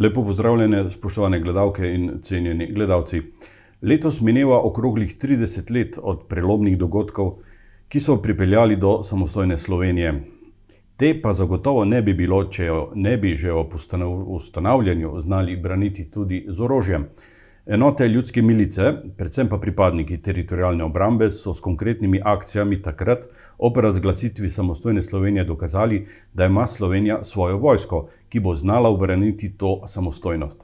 Lepo 0.00 0.22
pozdravljene, 0.24 0.90
spoštovane 0.90 1.40
gledalke 1.40 1.88
in 1.94 2.10
cenjeni 2.22 2.72
gledalci. 2.72 3.20
Letos 3.82 4.20
mineva 4.20 4.60
okroglih 4.64 5.10
30 5.22 5.72
let 5.74 5.98
od 6.02 6.22
prelomnih 6.28 6.78
dogodkov, 6.78 7.34
ki 7.88 8.00
so 8.00 8.16
pripeljali 8.22 8.78
do 8.80 9.02
samostojne 9.02 9.58
Slovenije. 9.58 10.14
Te 10.96 11.10
pa 11.22 11.32
zagotovo 11.32 11.84
ne 11.84 12.00
bi 12.02 12.14
bilo, 12.14 12.44
če 12.48 12.64
jo 12.64 12.78
ne 12.94 13.16
bi 13.16 13.34
že 13.34 13.52
ob 13.52 13.76
ustanavljanju 14.26 15.20
znali 15.20 15.56
braniti 15.56 16.10
tudi 16.10 16.46
z 16.48 16.60
orožjem. 16.60 17.04
Enote 17.66 18.08
ljudske 18.08 18.42
milice, 18.42 18.92
predvsem 19.16 19.48
pa 19.48 19.58
pripadniki 19.58 20.16
teritorijalne 20.22 20.84
obrambe, 20.84 21.28
so 21.30 21.52
s 21.54 21.60
konkretnimi 21.60 22.20
akcijami 22.24 22.80
takrat 22.82 23.28
ob 23.58 23.76
razglasitvi 23.76 24.48
samostojne 24.48 25.02
Slovenije 25.02 25.44
dokazali, 25.44 26.06
da 26.32 26.46
ima 26.46 26.66
Slovenija 26.66 27.24
svojo 27.24 27.58
vojsko, 27.58 28.08
ki 28.30 28.40
bo 28.40 28.54
znala 28.54 28.88
obraniti 28.88 29.50
to 29.58 29.80
samostojnost. 29.86 30.62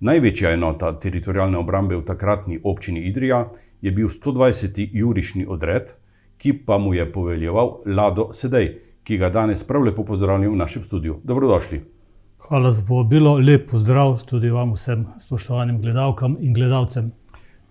Največja 0.00 0.52
enota 0.54 0.92
teritorijalne 1.00 1.58
obrambe 1.58 1.96
v 1.96 2.04
takratni 2.06 2.60
občini 2.64 3.00
Idrija 3.08 3.48
je 3.82 3.90
bil 3.90 4.08
120. 4.08 4.88
jurišni 4.92 5.46
odred, 5.46 5.90
ki 6.38 6.52
pa 6.66 6.78
mu 6.78 6.94
je 6.94 7.12
poveljeval 7.12 7.80
Lado 7.86 8.30
Sedej, 8.32 8.76
ki 9.02 9.18
ga 9.18 9.30
danes 9.30 9.64
prav 9.64 9.82
lepo 9.82 10.04
pozdravljam 10.04 10.52
v 10.52 10.56
našem 10.56 10.84
studiu. 10.84 11.16
Dobrodošli. 11.24 11.80
Hvala 12.48 12.70
za 12.72 12.82
povabilo, 12.88 13.34
lep 13.36 13.70
pozdrav 13.70 14.22
tudi 14.26 14.50
vam 14.50 14.72
vsem 14.72 15.06
spoštovanim 15.20 15.82
gledalkam 15.82 16.36
in 16.40 16.54
gledalcem. 16.54 17.10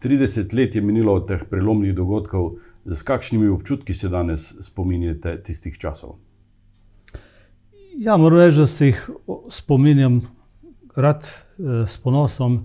30 0.04 0.54
let 0.54 0.76
je 0.76 0.82
minilo 0.82 1.14
od 1.14 1.27
teh 1.27 1.44
prelomnih 1.50 1.96
dogodkov, 1.96 2.52
s 2.86 3.04
kakšnimi 3.04 3.48
občutki 3.48 3.94
se 3.94 4.10
danes 4.10 4.54
spominjate 4.62 5.41
tistih 5.44 5.77
časov? 5.77 6.16
Ja, 8.00 8.18
moram 8.18 8.38
reči, 8.38 8.58
da 8.58 8.66
se 8.66 8.86
jih 8.86 9.10
spominjam 9.50 10.22
rad, 10.96 11.26
s 11.88 11.98
ponosom 11.98 12.60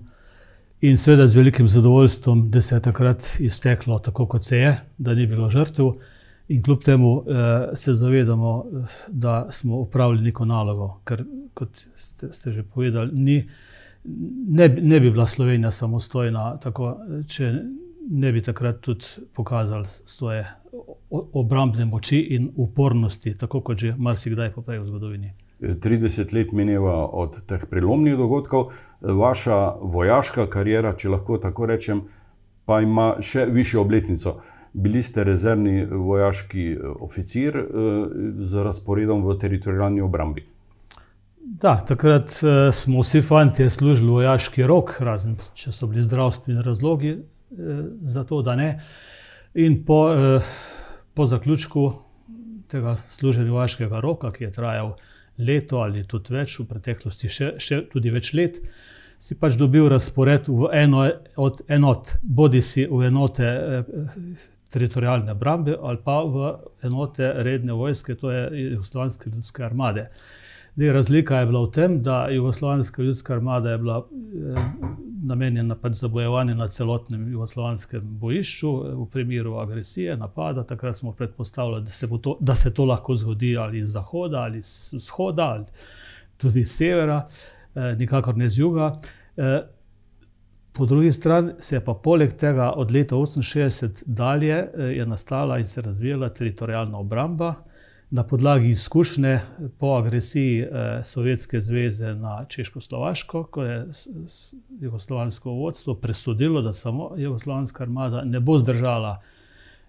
in 0.81 0.97
seveda 0.97 1.25
z 1.27 1.35
velikim 1.35 1.67
zadovoljstvom, 1.67 2.51
da 2.51 2.61
se 2.61 2.75
je 2.75 2.81
takrat 2.81 3.25
izteklo 3.39 3.97
tako, 3.99 4.27
kot 4.27 4.43
se 4.43 4.57
je, 4.57 4.75
da 4.97 5.13
ni 5.13 5.25
bilo 5.27 5.49
žrtev. 5.49 5.93
In 6.47 6.63
kljub 6.63 6.83
temu 6.83 7.23
se 7.73 7.93
zavedamo, 7.93 8.65
da 9.07 9.47
smo 9.51 9.79
opravili 9.79 10.21
neko 10.21 10.45
nalogo, 10.45 10.99
ker 11.03 11.25
kot 11.53 11.81
ste, 11.97 12.29
ste 12.33 12.51
že 12.51 12.63
povedali, 12.63 13.11
ni, 13.13 13.49
ne, 14.47 14.69
ne 14.69 14.99
bi 14.99 15.11
bila 15.11 15.25
Slovenija 15.27 15.71
samostojna, 15.71 16.57
tako, 16.61 16.97
če 17.27 17.53
ne 18.09 18.31
bi 18.31 18.41
takrat 18.41 18.81
tudi 18.81 19.05
pokazali 19.33 19.87
svoje 20.05 20.45
obrambne 21.33 21.85
moči 21.85 22.19
in 22.35 22.49
upornosti, 22.55 23.35
tako 23.37 23.61
kot 23.61 23.77
že 23.77 23.95
marsikdaj 23.97 24.51
poprej 24.53 24.79
v 24.79 24.87
zgodovini. 24.87 25.33
30 25.63 26.33
let 26.33 26.51
mineva 26.51 27.05
od 27.07 27.37
teh 27.47 27.65
prelomnih 27.69 28.17
dogodkov, 28.17 28.71
vaša 29.01 29.59
vojaška 29.79 30.47
kariera, 30.51 30.95
če 30.97 31.13
lahko 31.13 31.37
tako 31.37 31.69
rečem, 31.71 32.01
pa 32.65 32.81
ima 32.81 33.13
še 33.21 33.45
višjo 33.45 33.81
obletnico. 33.81 34.39
Bili 34.73 35.03
ste 35.05 35.23
rezervni 35.23 35.85
vojaški 35.85 36.65
oficir 37.05 37.59
z 38.39 38.63
razporedom 38.65 39.21
v 39.23 39.37
teritorijalni 39.39 40.01
obrambi. 40.01 40.43
Da, 41.43 41.75
takrat 41.87 42.33
smo 42.73 43.03
vsi 43.03 43.21
fantje 43.21 43.69
služili 43.69 44.09
vojaški 44.09 44.63
rok, 44.65 44.95
razen 44.99 45.35
če 45.53 45.71
so 45.71 45.87
bili 45.87 46.01
zdravstveni 46.01 46.63
razlogi 46.65 47.17
za 48.09 48.23
to, 48.23 48.41
da 48.41 48.55
ne. 48.55 48.69
In 49.53 49.83
po 49.85 49.99
po 51.13 51.25
zaključku 51.25 51.93
tega 52.67 52.97
služenja 53.09 53.51
vojaškega 53.51 53.99
roka, 53.99 54.31
ki 54.31 54.43
je 54.43 54.51
trajal 54.51 54.95
leto 55.37 55.77
ali 55.77 56.03
tudi 56.07 56.33
več, 56.33 56.57
v 56.59 56.65
preteklosti 56.69 57.29
še, 57.29 57.53
še 57.61 57.81
tudi 57.91 58.09
več 58.13 58.33
let, 58.33 58.59
si 59.21 59.37
pač 59.39 59.57
dobil 59.57 59.87
razpored 59.89 60.49
v 60.49 60.69
eno 60.77 61.05
od 61.37 61.61
enot, 61.67 62.15
bodisi 62.23 62.87
v 62.89 63.07
enote 63.07 63.49
teritorialne 64.73 65.31
obrambe 65.31 65.77
ali 65.77 66.01
pa 66.03 66.19
v 66.25 66.49
enote 66.83 67.29
redne 67.45 67.77
vojske, 67.77 68.15
to 68.17 68.31
je 68.33 68.43
Jugoslovanske 68.73 69.29
ljudske 69.29 69.65
armade. 69.65 70.07
Zdaj, 70.75 70.93
razlika 70.93 71.37
je 71.37 71.45
bila 71.45 71.61
v 71.63 71.71
tem, 71.71 72.01
da 72.01 72.27
Jugoslovanska 72.29 73.03
ljudska 73.03 73.33
armada 73.33 73.71
je 73.71 73.77
bila 73.77 74.07
namenjena 75.23 75.75
pač 75.75 75.93
za 75.93 76.07
bojevanje 76.07 76.55
na 76.55 76.67
celotnem 76.67 77.27
jugoslovanskem 77.31 78.01
bojišču, 78.19 78.71
v 78.73 79.05
primeru 79.11 79.53
agresije, 79.61 80.17
napada, 80.17 80.63
takrat 80.63 80.97
smo 80.97 81.11
predpostavljali, 81.11 81.83
da 81.83 81.89
se 81.89 82.07
to, 82.21 82.37
da 82.39 82.55
se 82.55 82.73
to 82.73 82.85
lahko 82.85 83.15
zgodi 83.15 83.57
ali 83.57 83.77
iz 83.77 83.91
zahoda 83.93 84.37
ali 84.37 84.57
iz 84.57 84.93
vzhoda 84.97 85.43
ali 85.43 85.65
tudi 86.37 86.59
iz 86.59 86.71
severa, 86.71 87.27
nikakor 87.97 88.37
ne 88.37 88.49
z 88.49 88.59
juga. 88.59 89.01
Po 90.73 90.85
drugi 90.85 91.11
strani 91.11 91.53
se 91.59 91.75
je 91.75 91.85
pa 91.85 91.93
poleg 91.93 92.33
tega 92.33 92.71
od 92.71 92.91
leta 92.91 93.15
oseminšestdeset 93.15 94.03
dalje 94.05 94.67
je 94.97 95.05
nastala 95.05 95.59
in 95.59 95.67
se 95.67 95.81
razvijala 95.81 96.29
teritorialna 96.29 96.97
obramba 96.97 97.53
na 98.13 98.23
podlagi 98.23 98.69
izkušnje 98.69 99.39
po 99.79 99.87
agresiji 99.87 100.67
Sovjetske 101.03 101.61
zveze 101.61 102.13
na 102.13 102.45
Češko-Slovaško, 102.49 103.43
ko 103.43 103.63
je 103.63 103.87
jugoslovansko 104.79 105.51
vodstvo 105.51 105.95
presodilo, 105.95 106.61
da 106.61 106.73
samo 106.73 107.11
jugoslovanska 107.17 107.83
armada 107.83 108.21
ne 108.23 108.39
bo 108.39 108.57
zdržala 108.57 109.21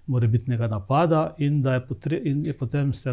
morebitnega 0.06 0.68
napada 0.68 1.34
in 1.38 1.62
da 1.62 1.74
je 1.74 1.82
in 2.24 2.46
je 2.46 2.52
potem 2.52 2.92
se 2.92 3.12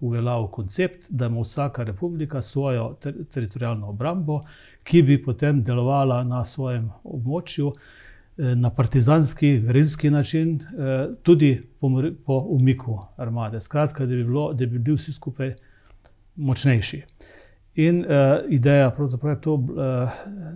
uveljavil 0.00 0.46
koncept, 0.46 1.06
da 1.08 1.26
ima 1.26 1.40
vsaka 1.40 1.82
republika 1.82 2.42
svojo 2.42 2.96
teritorialno 3.34 3.88
obrambo, 3.88 4.40
ki 4.82 5.02
bi 5.02 5.22
potem 5.22 5.62
delovala 5.62 6.24
na 6.24 6.44
svojem 6.44 6.90
območju, 7.04 7.72
na 8.36 8.70
partizanski, 8.70 9.58
gverilski 9.60 10.10
način, 10.10 10.60
tudi 11.22 11.62
po 12.26 12.46
umiku 12.48 12.98
armade. 13.16 13.60
Skratka, 13.60 14.06
da 14.06 14.14
bi 14.14 14.24
bilo, 14.24 14.52
da 14.52 14.66
bi 14.66 14.78
bili 14.78 14.96
vsi 14.96 15.12
skupaj 15.12 15.54
močnejši. 16.36 17.02
In 17.74 18.04
ideja 18.48 18.90
pravzaprav 18.90 19.40
to, 19.40 19.58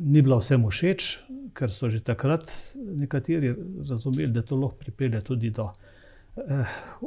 ni 0.00 0.22
bila 0.22 0.38
vsem 0.38 0.64
všeč, 0.70 1.08
ker 1.54 1.70
so 1.70 1.90
že 1.90 2.00
takrat 2.00 2.50
nekateri 2.74 3.54
razumeli, 3.88 4.32
da 4.32 4.42
to 4.42 4.56
lahko 4.56 4.76
pripelje 4.76 5.20
tudi 5.20 5.50
do 5.50 5.68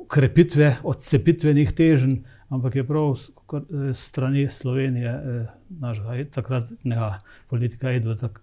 krepitve 0.07 0.75
odcepitvenih 0.83 1.71
teženj, 1.71 2.21
ampak 2.49 2.75
je 2.75 2.87
prav 2.87 3.15
s 3.15 3.31
strani 3.93 4.49
Slovenije, 4.49 5.45
našega 5.69 6.23
takratnega 6.31 7.19
politika 7.49 7.91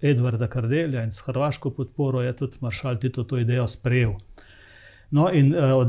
Edvarda 0.03 0.47
Kardelja 0.47 1.05
in 1.05 1.11
s 1.11 1.23
hrvaško 1.27 1.71
podporo 1.71 2.23
je 2.23 2.37
tudi 2.37 2.59
maršal 2.61 2.99
Tito 2.99 3.25
to 3.25 3.39
idejo 3.39 3.67
sprejel. 3.67 4.13
No, 5.11 5.31
in 5.33 5.55
od 5.57 5.89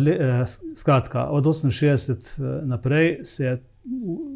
skratka, 0.76 1.26
od 1.30 1.48
oseminšestdeset 1.48 2.38
naprej 2.64 3.20
se 3.24 3.46
je 3.46 3.62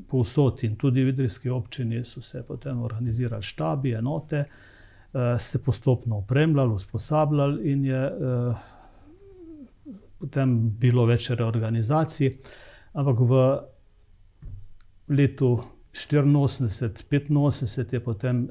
povsod 0.08 0.64
in 0.64 0.76
tudi 0.76 1.04
v 1.04 1.08
idrijski 1.08 1.50
občini 1.50 2.06
so 2.06 2.22
se 2.22 2.44
potem 2.48 2.82
organizirali 2.82 3.44
štabi, 3.44 3.94
enote, 3.94 4.44
se 5.40 5.64
postopno 5.64 6.18
opremljali, 6.18 6.74
usposabljali 6.74 7.72
in 7.72 7.86
je 7.86 8.12
potem 10.20 10.70
bilo 10.80 11.06
več 11.06 11.30
reorganizacij. 11.30 12.38
Ampak 12.94 13.20
v 13.20 13.42
letu 15.10 15.60
štiriinosemdeset, 15.94 17.06
petinosemdeset 17.10 17.94
je 17.94 18.00
potem 18.00 18.48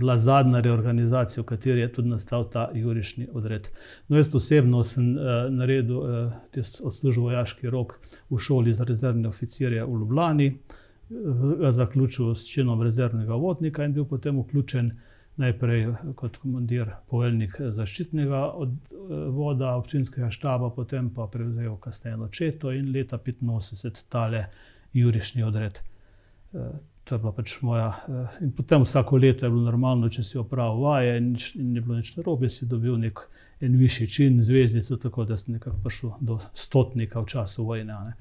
bila 0.00 0.18
zadnja 0.18 0.60
reorganizacija, 0.60 1.42
v 1.42 1.46
kateri 1.46 1.80
je 1.80 1.92
tudi 1.92 2.08
nastal 2.08 2.48
ta 2.50 2.70
jurišni 2.74 3.28
odred. 3.32 3.68
No, 4.08 4.16
jaz 4.16 4.34
osebno 4.34 4.84
sem 4.84 5.12
naredil 5.50 6.00
odslužil 6.80 7.28
vojaški 7.28 7.70
rok 7.70 7.98
v 8.30 8.38
šoli 8.40 8.72
za 8.72 8.84
rezervne 8.88 9.28
oficirje 9.28 9.84
v 9.84 10.00
Ljubljani, 10.00 10.48
ga 11.60 11.70
zaključil 11.70 12.34
s 12.34 12.48
činom 12.48 12.82
rezervnega 12.82 13.34
vodnika 13.34 13.84
in 13.84 13.92
bil 13.92 14.04
potem 14.04 14.40
vključen 14.40 14.90
najprej 15.38 15.86
kot 16.18 16.36
komandir, 16.42 16.90
poveljnik 17.10 17.56
zaščitnega 17.76 18.40
voda 19.34 19.74
občinskega 19.78 20.30
štaba, 20.34 20.70
potem 20.74 21.10
pa 21.14 21.28
prevzel 21.30 21.76
kasneje 21.80 22.18
eno 22.18 22.28
četo 22.28 22.72
in 22.74 22.90
leta 22.94 23.18
petinosemdeset 23.18 24.04
tale 24.10 24.46
jurišni 24.92 25.44
odred. 25.46 25.78
To 26.52 27.14
je 27.14 27.18
bila 27.18 27.32
pač 27.32 27.54
moja, 27.64 27.92
in 28.44 28.50
potem 28.52 28.82
vsako 28.84 29.16
leto 29.16 29.46
je 29.46 29.50
bilo 29.50 29.64
normalno, 29.64 30.10
če 30.12 30.22
si 30.26 30.38
opravil 30.38 30.82
vaje 30.82 31.16
in 31.16 31.30
nič, 31.32 31.54
in 31.56 31.72
ni 31.72 31.80
bilo 31.80 31.96
nič 31.96 32.12
narobe, 32.18 32.50
si 32.52 32.66
dobil 32.68 32.98
neki 33.00 33.44
en 33.64 33.76
višji 33.78 34.08
čin, 34.12 34.42
zvezdico, 34.42 34.96
tako 35.00 35.24
da 35.24 35.36
si 35.36 35.52
nekako 35.52 35.78
prišel 35.84 36.10
do 36.20 36.38
stotnika 36.54 37.20
v 37.20 37.30
času 37.32 37.64
vojne, 37.64 37.92
a 37.92 38.02
ne. 38.10 38.14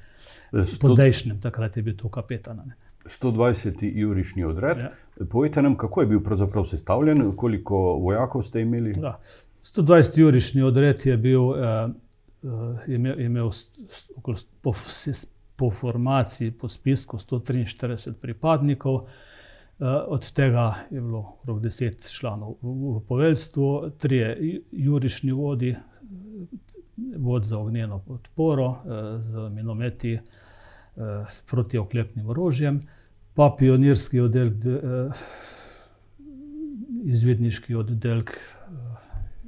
Po 0.79 0.93
zdajšnjem, 0.93 1.41
takrat 1.43 1.77
je 1.77 1.83
bil 1.83 1.97
to 1.99 2.09
kapetan, 2.09 2.63
ne. 2.65 2.87
Stodvajseti 3.07 3.92
jurišni 3.95 4.44
odred. 4.44 4.77
Povejte 5.30 5.62
nam, 5.62 5.77
kako 5.77 6.01
je 6.01 6.07
bil 6.07 6.24
pravzaprav 6.24 6.65
sestavljen, 6.65 7.36
koliko 7.36 7.77
vojakov 8.01 8.44
ste 8.44 8.62
imeli? 8.62 8.95
Ja. 9.01 9.19
Stodvajseti 9.62 10.21
jurišni 10.21 10.62
odred 10.62 11.06
je 11.06 11.18
bil, 11.18 11.42
je 12.88 12.95
imel, 12.95 13.19
je 13.19 13.25
imel 13.25 13.50
okoli 14.15 14.38
po 14.62 14.74
po 15.57 15.71
formaciji, 15.71 16.51
po 16.51 16.68
spisku 16.68 17.19
sto 17.19 17.39
triinštirideset 17.39 18.21
pripadnikov. 18.21 19.07
Od 20.07 20.31
tega 20.33 20.74
je 20.89 21.01
bilo 21.01 21.19
okrog 21.19 21.62
deset 21.62 22.10
članov 22.10 22.56
v 22.62 23.01
poveljstvu, 23.07 23.92
trije 23.98 24.62
jurišni 24.71 25.31
vodi, 25.31 25.75
vod 27.18 27.44
za 27.44 27.57
ognjeno 27.60 28.00
podporo 28.00 28.75
z 29.19 29.50
minometi, 29.50 30.19
s 31.30 31.42
protioklepnim 31.50 32.30
orožjem, 32.30 32.81
pa 33.38 33.51
pionirski 33.57 34.19
oddelek, 34.19 34.66
izvidniški 37.06 37.75
oddelek. 37.78 38.34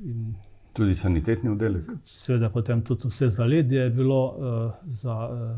In 0.05 0.35
tudi 0.77 0.95
sanitetni 0.95 1.49
oddelek. 1.49 1.89
Seveda, 2.05 2.49
potem 2.53 2.81
tudi 2.85 3.09
vse 3.09 3.29
zaledje 3.33 3.81
je 3.81 3.89
bilo 3.89 4.21
za 4.85 5.15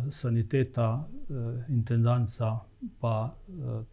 saniteta, 0.09 1.03
intendanca, 1.69 2.55
pa 2.99 3.33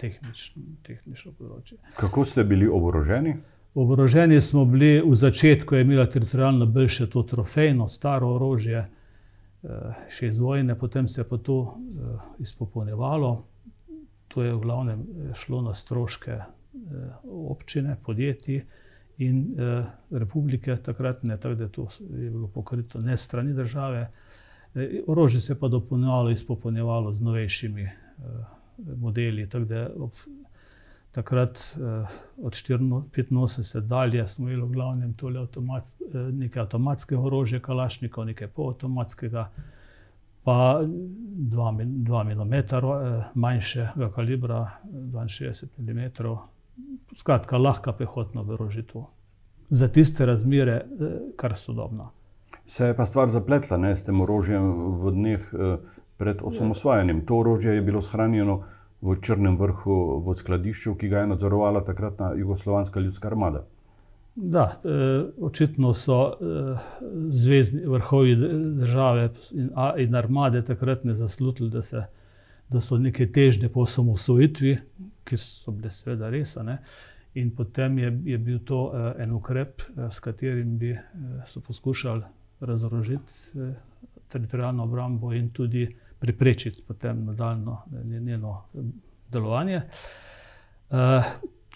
tehnično, 0.00 0.62
tehnično 0.86 1.34
področje. 1.34 1.78
Kako 1.98 2.24
ste 2.24 2.46
bili 2.48 2.70
oboroženi? 2.70 3.34
Oboroženi 3.78 4.40
smo 4.40 4.64
bili 4.64 5.02
v 5.04 5.14
začetku, 5.14 5.74
je 5.74 5.84
imela 5.84 6.06
teritorialna 6.10 6.66
bil 6.66 6.88
še 6.88 7.10
to 7.10 7.22
trofejno, 7.28 7.90
staro 7.92 8.32
orožje, 8.38 8.86
še 10.08 10.30
iz 10.30 10.38
vojne, 10.40 10.78
potem 10.78 11.10
se 11.10 11.20
je 11.20 11.28
pa 11.28 11.36
to 11.42 11.60
izpopolnjevalo. 12.40 13.36
To 14.28 14.42
je 14.42 14.54
v 14.54 14.60
glavnem 14.60 15.06
šlo 15.34 15.62
na 15.62 15.74
stroške 15.74 16.38
občine, 17.24 17.96
podjetij 18.04 18.62
in 19.18 19.56
republike 20.10 20.76
takratne, 20.76 21.36
tako 21.36 21.54
da 21.54 21.68
to 21.68 21.88
je 22.00 22.30
bilo 22.30 22.48
pokrito 22.48 23.00
ne 23.00 23.16
strani 23.16 23.54
države. 23.54 24.10
Orožje 25.06 25.40
se 25.40 25.52
je 25.52 25.58
pa 25.58 25.68
dopolnjevalo, 25.68 26.30
izpopolnjevalo 26.30 27.12
z 27.12 27.22
novejšimi 27.22 27.88
modeli. 28.96 29.48
Tako 29.48 29.64
da 29.64 29.88
ob 29.98 30.12
takrat 31.10 31.76
od 32.42 32.54
petinosemdeset 33.12 33.84
dalje 33.84 34.28
smo 34.28 34.48
imeli 34.48 34.62
v 34.62 34.72
glavnem 34.72 35.14
tole 35.14 35.46
nekaj 36.32 36.62
avtomatskega 36.62 37.20
orožja, 37.20 37.60
kalašnikov, 37.60 38.24
nekaj 38.24 38.48
polavtomatskega, 38.48 39.48
pa 40.48 40.80
dva 41.38 41.74
dva 41.84 42.22
minometa 42.24 42.80
manjšega 43.34 44.08
kalibra, 44.14 44.62
dvainšestdeset 44.88 45.74
milimetrov. 45.76 46.38
Skratka, 47.16 47.58
lahko 47.60 47.92
pehotno 47.92 48.46
orožje 48.48 48.86
to. 48.88 49.04
Za 49.70 49.88
tiste 49.92 50.26
razmere 50.26 50.86
kar 51.36 51.56
sodobno. 51.56 52.10
Se 52.66 52.86
je 52.86 52.96
pa 52.96 53.06
stvar 53.06 53.28
zapletla, 53.28 53.76
ne, 53.76 53.92
s 53.96 54.08
tem 54.08 54.20
orožjem 54.20 54.72
v 55.02 55.12
dneh 55.12 55.52
pred 56.16 56.40
osamosvajanjem. 56.42 57.26
To 57.28 57.42
orožje 57.44 57.74
je 57.76 57.84
bilo 57.84 58.00
shranjeno 58.02 58.62
v 59.04 59.20
Črnem 59.20 59.56
vrhu 59.60 60.22
v 60.24 60.34
skladišču, 60.34 60.94
ki 60.94 61.08
ga 61.12 61.26
je 61.26 61.34
nadzorovala 61.34 61.84
takratna 61.84 62.32
Jugoslovanska 62.40 63.00
ljudska 63.00 63.28
armada. 63.28 63.66
Da, 64.40 64.80
očitno 65.40 65.94
so 65.94 66.32
zvezni 67.30 67.80
vrhovi 67.86 68.36
države 68.64 69.30
in 69.98 70.14
armade 70.14 70.62
takratne 70.64 71.14
zaslutili, 71.14 71.70
da 71.70 71.82
se, 71.82 72.04
da 72.68 72.80
so 72.80 72.98
neke 72.98 73.26
težnje 73.32 73.68
po 73.68 73.80
osamosvojitvi, 73.80 74.76
ki 75.24 75.36
so 75.36 75.74
bile 75.74 75.90
seveda 75.90 76.30
res, 76.30 76.54
ne, 76.62 76.78
in 77.34 77.50
potem 77.50 77.98
je, 77.98 78.12
je 78.24 78.38
bil 78.38 78.60
to 78.64 78.92
en 79.18 79.32
ukrep, 79.34 79.82
s 80.10 80.20
katerim 80.20 80.78
bi 80.78 80.94
so 81.46 81.60
poskušali 81.60 82.22
razorožiti 82.60 83.32
teritorialno 84.28 84.84
obrambo 84.84 85.32
in 85.32 85.50
tudi 85.50 85.88
preprečiti 86.18 86.82
potem 86.86 87.24
nadaljnje 87.24 88.20
njeno 88.20 88.62
delovanje. 89.30 89.82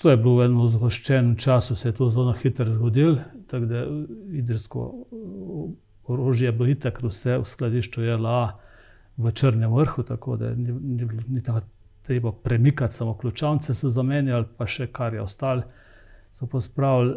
To 0.01 0.11
je 0.11 0.17
bilo 0.17 0.37
v 0.41 0.47
enem 0.47 0.69
zgoščenem 0.69 1.37
času, 1.37 1.77
se 1.77 1.89
je 1.89 1.97
to 1.99 2.11
zelo 2.11 2.33
hitro 2.33 2.73
zgodilo, 2.73 3.19
tako 3.51 3.67
da 3.67 3.85
idrijsko 4.33 4.87
orožje 6.05 6.49
je 6.49 6.53
bilo 6.53 6.69
itak 6.69 7.03
vse 7.03 7.39
v 7.39 7.45
skladišču 7.45 8.03
JLA 8.03 8.43
v 9.17 9.33
Črnem 9.33 9.73
vrhu, 9.75 10.03
tako 10.03 10.37
da 10.37 10.55
ni, 10.55 10.73
ni 10.73 11.05
bilo, 11.05 11.23
ni 11.29 11.43
treba 12.03 12.33
premikati, 12.33 12.95
samo 12.95 13.15
ključavnice 13.19 13.75
so 13.75 13.89
zamenjali 13.89 14.49
pa 14.57 14.67
še 14.67 14.89
kar 14.93 15.15
je 15.15 15.23
ostalo, 15.23 15.63
so 16.33 16.47
pospravili. 16.47 17.15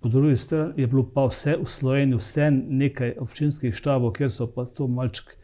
po 0.00 0.08
drugi 0.08 0.36
strani 0.36 0.72
je 0.76 0.86
bilo 0.86 1.02
pa 1.14 1.26
vse 1.26 1.56
v 1.58 1.66
Sloveniji 1.66 2.18
vseeno 2.18 2.62
nekaj 2.68 3.16
občinskih 3.18 3.74
štabov, 3.74 4.12
kjer 4.12 4.30
so 4.30 4.46
pa 4.46 4.64
to 4.64 4.86
malček 4.86 5.37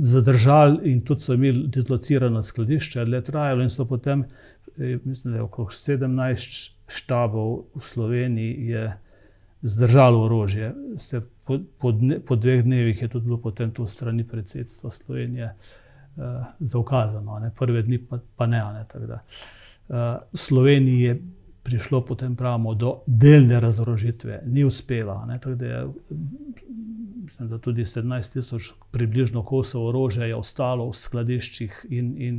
zadržali 0.00 0.92
in 0.92 1.00
tudi 1.04 1.20
so 1.20 1.34
imeli 1.34 1.66
dislocirana 1.72 2.42
skladišča 2.42 3.04
dlje 3.04 3.22
trajalo 3.24 3.62
in 3.62 3.70
so 3.70 3.84
potem, 3.84 4.24
mislim, 4.76 5.32
da 5.32 5.38
je 5.38 5.42
okrog 5.42 5.72
sedemnajst 5.72 6.72
štabov 6.88 7.64
v 7.74 7.80
Sloveniji 7.80 8.68
je 8.68 8.92
zdržalo 9.62 10.24
orožje. 10.24 10.74
Se 10.96 11.20
po, 11.44 11.58
po 11.78 11.92
po 12.26 12.36
dveh 12.36 12.62
dnevih 12.64 13.02
je 13.02 13.08
tudi 13.08 13.24
bilo 13.26 13.38
potem 13.40 13.70
to 13.70 13.86
strani 13.86 14.24
predsedstva 14.24 14.90
Slovenije 14.90 15.54
zaukazano, 16.60 17.34
a 17.34 17.40
ne, 17.40 17.50
prve 17.58 17.82
dni 17.82 17.98
pa, 17.98 18.18
pa 18.36 18.46
ne, 18.46 18.62
ne, 18.72 18.84
tako 18.88 19.06
da. 19.06 19.20
v 20.32 20.38
Sloveniji 20.38 21.00
je 21.00 21.22
prišlo 21.66 22.00
potem, 22.06 22.36
pravimo, 22.38 22.74
do 22.78 22.92
delne 23.06 23.60
razorožitve, 23.60 24.42
ni 24.46 24.64
uspela, 24.64 25.24
ne, 25.26 25.38
tako 25.42 25.54
da 25.58 25.66
je, 25.66 25.80
mislim, 27.24 27.48
da 27.50 27.58
tudi 27.58 27.86
sedemnajst 27.86 28.32
tisoč 28.32 28.70
približno 28.94 29.42
kosov 29.42 29.88
orožja 29.90 30.30
je 30.30 30.36
ostalo 30.36 30.86
v 30.90 30.94
skladiščih 30.94 31.80
in, 31.90 32.12
in 32.22 32.38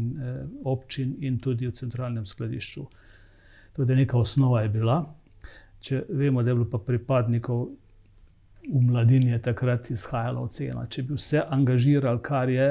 občin 0.63 1.17
in 1.19 1.41
tudi 1.43 1.67
v 1.67 1.75
centralnem 1.75 2.25
skladišču. 2.25 2.85
Da 3.77 3.95
neka 3.95 4.17
osnova 4.17 4.63
je 4.63 4.69
bila. 4.73 5.01
Če 5.83 6.05
vemo, 6.09 6.41
da 6.43 6.49
je 6.49 6.55
bilo 6.55 6.69
pa 6.71 6.79
pripadnikov 6.81 7.67
v 8.67 8.81
mladini 8.81 9.31
je 9.31 9.41
takrat 9.41 9.91
izhajala 9.91 10.41
ocena, 10.41 10.87
če 10.89 11.03
bi 11.07 11.15
vse 11.15 11.43
angažirali, 11.49 12.19
kar 12.23 12.49
je, 12.49 12.67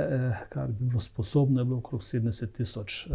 kar 0.53 0.73
bi 0.73 0.91
bilo 0.91 1.01
sposobno, 1.01 1.61
je 1.61 1.65
bilo 1.65 1.79
okrog 1.79 2.05
sedemdeset 2.05 2.53
tisoč 2.57 3.07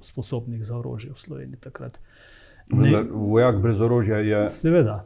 sposobnih 0.00 0.64
za 0.64 0.78
orožje 0.78 1.12
v 1.12 1.18
Sloveniji 1.20 1.60
takrat. 1.60 1.98
Vojak 3.10 3.60
brez 3.62 3.80
orožja 3.80 4.18
je... 4.18 4.48
Seveda. 4.48 5.04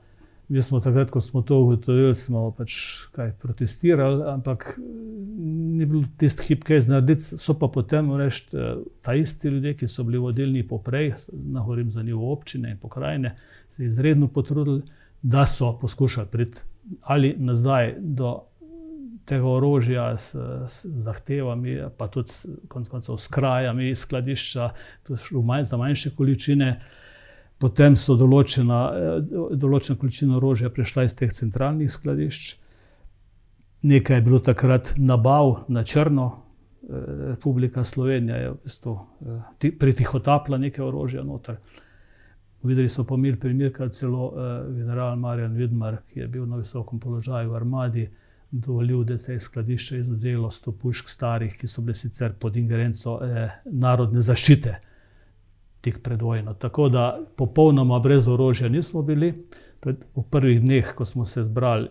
Mi 0.48 0.62
smo 0.62 0.80
takrat, 0.80 1.10
ko 1.10 1.20
smo 1.20 1.42
to 1.42 1.60
ugotovili, 1.62 2.14
smo 2.14 2.48
pač 2.50 2.74
kaj 3.14 3.36
protestirali, 3.38 4.24
ampak 4.32 4.80
ni 5.78 5.86
bilo 5.86 6.02
tisti 6.18 6.48
hip 6.48 6.64
kaj 6.66 6.80
za 6.80 6.92
narediti, 6.96 7.38
so 7.38 7.54
pa 7.54 7.68
potem, 7.70 8.10
reči, 8.18 8.48
taisti 9.06 9.48
ljudje, 9.48 9.76
ki 9.78 9.88
so 9.88 10.02
bili 10.08 10.18
vodilni 10.18 10.64
poprej, 10.66 11.12
ne 11.32 11.60
govorim 11.60 11.90
za 11.90 12.02
nivo 12.02 12.32
občine 12.32 12.74
in 12.74 12.80
pokrajine, 12.82 13.36
se 13.68 13.86
izredno 13.86 14.28
potrudili, 14.28 14.82
da 15.22 15.46
so 15.46 15.76
poskušali 15.78 16.28
priti 16.32 16.58
ali 17.02 17.34
nazaj 17.38 17.94
do 17.98 18.40
tega 19.24 19.46
orožja 19.46 20.16
s, 20.16 20.34
z 20.66 20.98
zahtevami 20.98 21.78
pa 21.96 22.08
tudi 22.08 22.32
koncev 22.68 23.16
s 23.16 23.28
krajami 23.28 23.94
skladišča, 23.94 24.70
je 25.08 25.16
šlo 25.16 25.44
za 25.62 25.76
manjše 25.76 26.10
količine. 26.16 26.80
Potem 27.60 27.96
so 27.96 28.16
določena, 28.16 28.78
določena 29.60 29.98
količina 30.00 30.38
orožja 30.38 30.70
prišla 30.72 31.04
iz 31.04 31.14
teh 31.18 31.32
centralnih 31.36 31.90
skladišč. 31.92 32.54
Nekaj 33.90 34.16
je 34.16 34.24
bilo 34.24 34.40
takrat 34.44 34.94
nabav 34.96 35.66
na 35.68 35.84
črno, 35.84 36.30
Republika 36.90 37.84
Slovenija 37.84 38.36
je 38.36 38.48
v 38.50 38.56
bistvu 38.64 38.94
pretihotapila 39.78 40.58
nekaj 40.58 40.84
orožja 40.84 41.22
noter. 41.22 41.60
Videli 42.66 42.88
so 42.88 43.04
pa 43.04 43.14
imeli 43.14 43.38
primer, 43.40 43.70
kar 43.72 43.92
celo 43.94 44.32
general 44.74 45.14
Marjan 45.20 45.54
Vidmar, 45.56 46.00
ki 46.10 46.24
je 46.24 46.28
bil 46.28 46.48
na 46.48 46.58
visokem 46.60 46.98
položaju 47.00 47.52
v 47.52 47.56
armadi, 47.56 48.08
dovolil, 48.50 49.04
da 49.04 49.18
se 49.18 49.32
je 49.32 49.36
iz 49.36 49.46
skladišča 49.46 50.00
izvzelo 50.00 50.50
sto 50.50 50.72
pušk 50.72 51.08
starih, 51.08 51.54
ki 51.56 51.68
so 51.68 51.84
bile 51.84 51.94
sicer 51.94 52.32
pod 52.32 52.56
ingerenco 52.56 53.20
narodne 53.64 54.24
zaščite 54.24 54.80
tik 55.80 56.02
pred 56.02 56.22
vojno. 56.22 56.54
Tako 56.54 56.88
da 56.88 57.20
popolnoma 57.36 57.98
brez 57.98 58.28
orožja 58.28 58.68
nismo 58.68 59.02
bili. 59.02 59.46
v 60.16 60.22
prvih 60.30 60.60
dneh, 60.60 60.92
ko 60.94 61.04
smo 61.04 61.24
se 61.24 61.44
zbrali, 61.44 61.88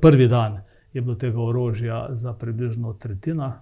prvi 0.00 0.28
dan 0.28 0.60
je 0.92 1.00
bilo 1.00 1.14
tega 1.14 1.38
orožja 1.40 2.08
za 2.10 2.32
približno 2.32 2.92
tretjino 2.92 3.52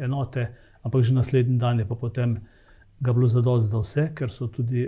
enote, 0.00 0.48
ampak 0.82 1.02
že 1.02 1.14
naslednji 1.14 1.58
dan 1.58 1.78
je 1.78 1.88
pa 1.88 1.94
potem 1.94 2.36
ga 3.00 3.12
bilo 3.12 3.28
zadosti 3.28 3.70
za 3.70 3.78
vse, 3.78 4.04
ker 4.14 4.30
so 4.30 4.48
tudi 4.48 4.84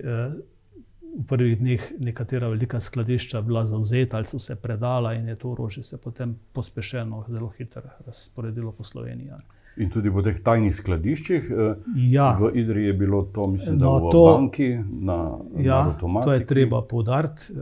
v 1.18 1.24
prvih 1.26 1.58
dneh 1.58 1.92
nekatera 1.98 2.48
velika 2.48 2.80
skladišča 2.80 3.40
bila 3.42 3.64
zavzeta 3.64 4.16
ali 4.16 4.26
so 4.26 4.38
se 4.38 4.56
predala 4.56 5.14
in 5.14 5.28
je 5.28 5.36
to 5.36 5.50
orožje 5.50 5.82
se 5.82 5.98
potem 6.00 6.36
pospešeno 6.52 7.24
zelo 7.28 7.48
hitro 7.48 7.82
razporedilo 8.06 8.72
po 8.72 8.84
Sloveniji. 8.84 9.30
In 9.78 9.90
tudi 9.90 10.10
po 10.10 10.22
teh 10.26 10.40
tajnih 10.42 10.74
skladiščih? 10.74 11.50
Ja. 12.10 12.32
V 12.40 12.50
Idriji 12.58 12.86
je 12.90 12.94
bilo 12.98 13.22
to, 13.34 13.46
mislim, 13.46 13.78
da 13.78 13.92
v 14.02 14.10
banki, 14.10 14.72
na, 14.76 15.18
na 15.54 15.76
avtomatiki. 15.84 16.18
Ja, 16.18 16.24
to 16.24 16.32
je 16.34 16.46
treba 16.46 16.82
poudariti. 16.82 17.54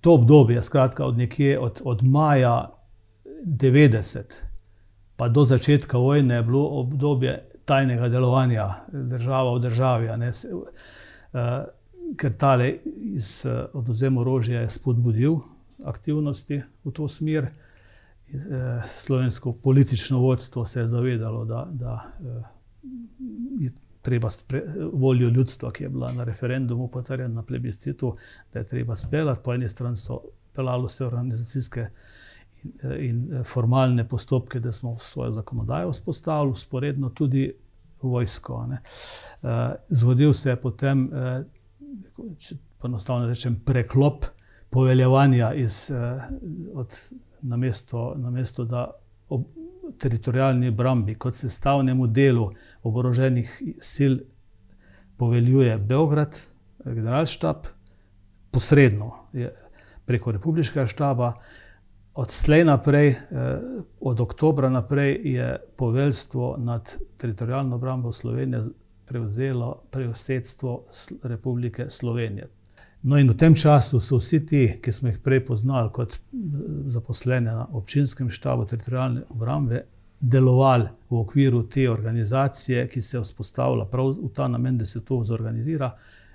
To 0.00 0.14
obdobje, 0.14 0.62
skratka 0.62 1.04
od 1.06 1.18
nekje 1.18 1.58
od, 1.58 1.82
od 1.84 2.02
maja 2.02 2.56
devetdeset 3.44 4.44
pa 5.16 5.28
do 5.28 5.44
začetka 5.44 5.98
vojne 5.98 6.34
je 6.34 6.42
bilo 6.42 6.66
obdobje 6.80 7.44
tajnega 7.64 8.08
delovanja 8.08 8.68
država 8.92 9.54
v 9.54 9.60
državi. 9.60 10.08
Ne, 10.18 10.32
se, 10.32 10.48
uh, 10.54 10.64
ker 12.16 12.32
tale 12.38 12.72
iz 13.14 13.46
odozema 13.72 14.20
orožja 14.20 14.60
je 14.60 14.70
spodbudil 14.70 15.38
aktivnosti 15.84 16.62
v 16.84 16.92
to 16.92 17.08
smer. 17.08 17.48
Uh, 18.32 18.84
slovensko 18.86 19.52
politično 19.52 20.18
vodstvo 20.18 20.64
se 20.64 20.80
je 20.80 20.88
zavedalo, 20.88 21.44
da, 21.44 21.68
da 21.72 22.12
uh, 22.20 22.44
je 23.60 23.70
treba 24.02 24.28
voljo 24.92 25.28
ljudstva, 25.28 25.70
ki 25.72 25.84
je 25.84 25.88
bila 25.88 26.12
na 26.12 26.24
referendumu 26.24 26.88
potrjena 26.88 27.34
na 27.34 27.42
plebiscitu, 27.42 28.16
da 28.52 28.58
je 28.58 28.66
treba 28.66 28.96
speljati. 28.96 29.40
Po 29.44 29.54
eni 29.54 29.68
strani 29.68 29.96
so 29.96 30.20
pelali 30.54 30.86
vse 30.86 31.06
organizacijske 31.06 31.86
in, 32.64 32.72
in 33.00 33.44
formalne 33.44 34.08
postopke, 34.08 34.60
da 34.60 34.72
smo 34.72 34.98
svojo 34.98 35.32
zakonodajo 35.32 35.92
vzpostavili, 35.92 36.52
usporedno 36.52 37.10
tudi 37.10 37.52
vojsko. 38.02 38.66
Ne. 38.66 38.80
Zgodil 39.88 40.32
se 40.32 40.50
je 40.50 40.60
potem, 40.60 41.08
če 42.38 42.56
enostavno 42.84 43.28
rečem, 43.28 43.56
preklop 43.64 44.24
poveljevanja 44.70 45.52
iz, 45.54 45.90
od, 46.74 46.98
na, 47.44 47.56
mesto, 47.56 48.14
na 48.16 48.30
mesto, 48.30 48.64
da 48.64 48.90
ob, 49.28 49.44
teritorijalni 49.98 50.68
obrambi 50.68 51.14
kot 51.14 51.36
sestavnemu 51.36 52.06
delu 52.06 52.48
oboroženih 52.82 53.50
sil 53.92 54.16
poveljuje 55.16 55.78
Beograd, 55.78 56.38
generalštab, 56.84 57.66
posredno 58.50 59.12
preko 60.04 60.32
republikanskega 60.32 60.86
štaba. 60.86 61.32
Od 62.14 62.30
slej 62.30 62.64
naprej, 62.64 63.08
eh, 63.08 63.16
od 64.00 64.20
oktobra 64.20 64.68
naprej, 64.70 65.20
je 65.24 65.56
poveljstvo 65.76 66.56
nad 66.58 66.94
teritorijalno 67.18 67.76
obrambo 67.76 68.12
Slovenije 68.12 68.62
prevzelo 69.04 69.82
predsedstvo 69.90 70.84
Republike 71.22 71.90
Slovenije. 71.90 72.48
No, 73.04 73.18
in 73.18 73.28
v 73.28 73.36
tem 73.36 73.54
času 73.54 74.00
so 74.00 74.16
vsi 74.16 74.38
ti, 74.46 74.62
ki 74.80 74.92
smo 74.92 75.10
jih 75.10 75.18
prej 75.20 75.42
poznali 75.44 75.90
kot 75.92 76.16
zaposlene 76.88 77.52
na 77.52 77.66
občinskem 77.76 78.30
štabu 78.32 78.64
teritorijalne 78.64 79.26
obrambe, 79.28 79.82
delovali 80.20 80.88
v 81.10 81.18
okviru 81.20 81.66
te 81.68 81.84
organizacije, 81.90 82.86
ki 82.88 83.00
se 83.00 83.16
je 83.18 83.22
vzpostavila 83.26 83.84
prav 83.92 84.14
v 84.22 84.30
ta 84.34 84.48
namen, 84.48 84.78
da 84.78 84.88
se 84.88 85.04
to 85.04 85.20
zorganizira, 85.24 85.92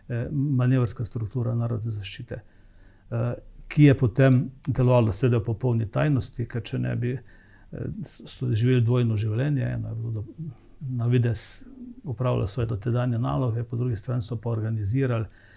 eh, 0.10 0.28
manevrska 0.32 1.06
struktura 1.06 1.56
narodne 1.56 1.92
zaščite, 1.92 2.36
eh, 2.38 3.34
ki 3.68 3.84
je 3.84 3.98
potem 3.98 4.40
delovala 4.68 5.14
seveda 5.14 5.42
v 5.42 5.50
popolni 5.50 5.90
tajnosti, 5.90 6.46
ker 6.46 6.62
če 6.62 6.80
ne 6.80 6.96
bi 6.96 7.18
eh, 7.18 7.22
živeli 8.54 8.86
dvojno 8.86 9.18
življenje, 9.18 9.66
eno 9.74 9.90
je 9.90 9.96
bilo 9.96 10.26
na 10.80 11.08
vides 11.08 11.64
upravljalo 12.04 12.48
svoje 12.48 12.68
dotedanje 12.68 13.18
naloge, 13.18 13.64
po 13.64 13.78
drugi 13.78 13.96
strani 13.96 14.22
so 14.22 14.38
pa 14.38 14.50
organizirali 14.50 15.26
Eh, 15.26 15.49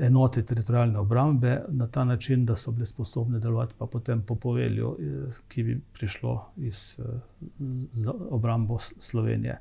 enote 0.00 0.42
teritorijalne 0.42 0.98
obrambe 0.98 1.62
na 1.68 1.86
ta 1.86 2.04
način, 2.04 2.44
da 2.46 2.56
so 2.56 2.70
bile 2.70 2.86
sposobne 2.86 3.38
delovati 3.38 3.74
pa 3.78 3.86
potem 3.86 4.22
po 4.22 4.34
povelju, 4.34 4.96
eh, 5.00 5.32
ki 5.48 5.62
bi 5.62 5.80
prišlo 5.92 6.44
iz 6.56 6.98
eh, 6.98 7.04
obrambo 8.30 8.78
Slovenije. 8.78 9.58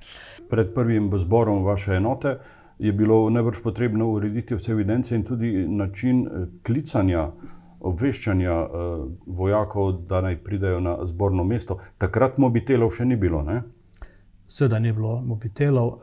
Pred 0.49 0.73
prvim 0.73 1.11
zborom 1.17 1.63
vaše 1.63 1.93
enote 1.93 2.37
je 2.79 2.93
bilo 2.93 3.29
najbrž 3.29 3.57
potrebno 3.63 4.11
urediti 4.11 4.55
vse 4.55 4.71
evidence 4.71 5.15
in 5.15 5.23
tudi 5.23 5.67
način 5.67 6.27
klicanja, 6.65 7.31
obveščanja 7.79 8.53
vojakov, 9.25 9.91
da 9.91 10.21
naj 10.21 10.37
pridejo 10.43 10.79
na 10.79 10.97
zborno 11.05 11.43
mesto. 11.43 11.79
Takrat 11.97 12.37
mobitelov 12.37 12.91
še 12.91 13.05
ni 13.05 13.15
bilo. 13.15 13.41
Ne? 13.41 13.61
Seveda 14.45 14.79
ni 14.79 14.93
bilo 14.93 15.21
mobitelov, 15.21 15.99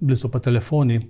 bili 0.00 0.16
so 0.16 0.28
pa 0.28 0.38
telefoni 0.38 1.00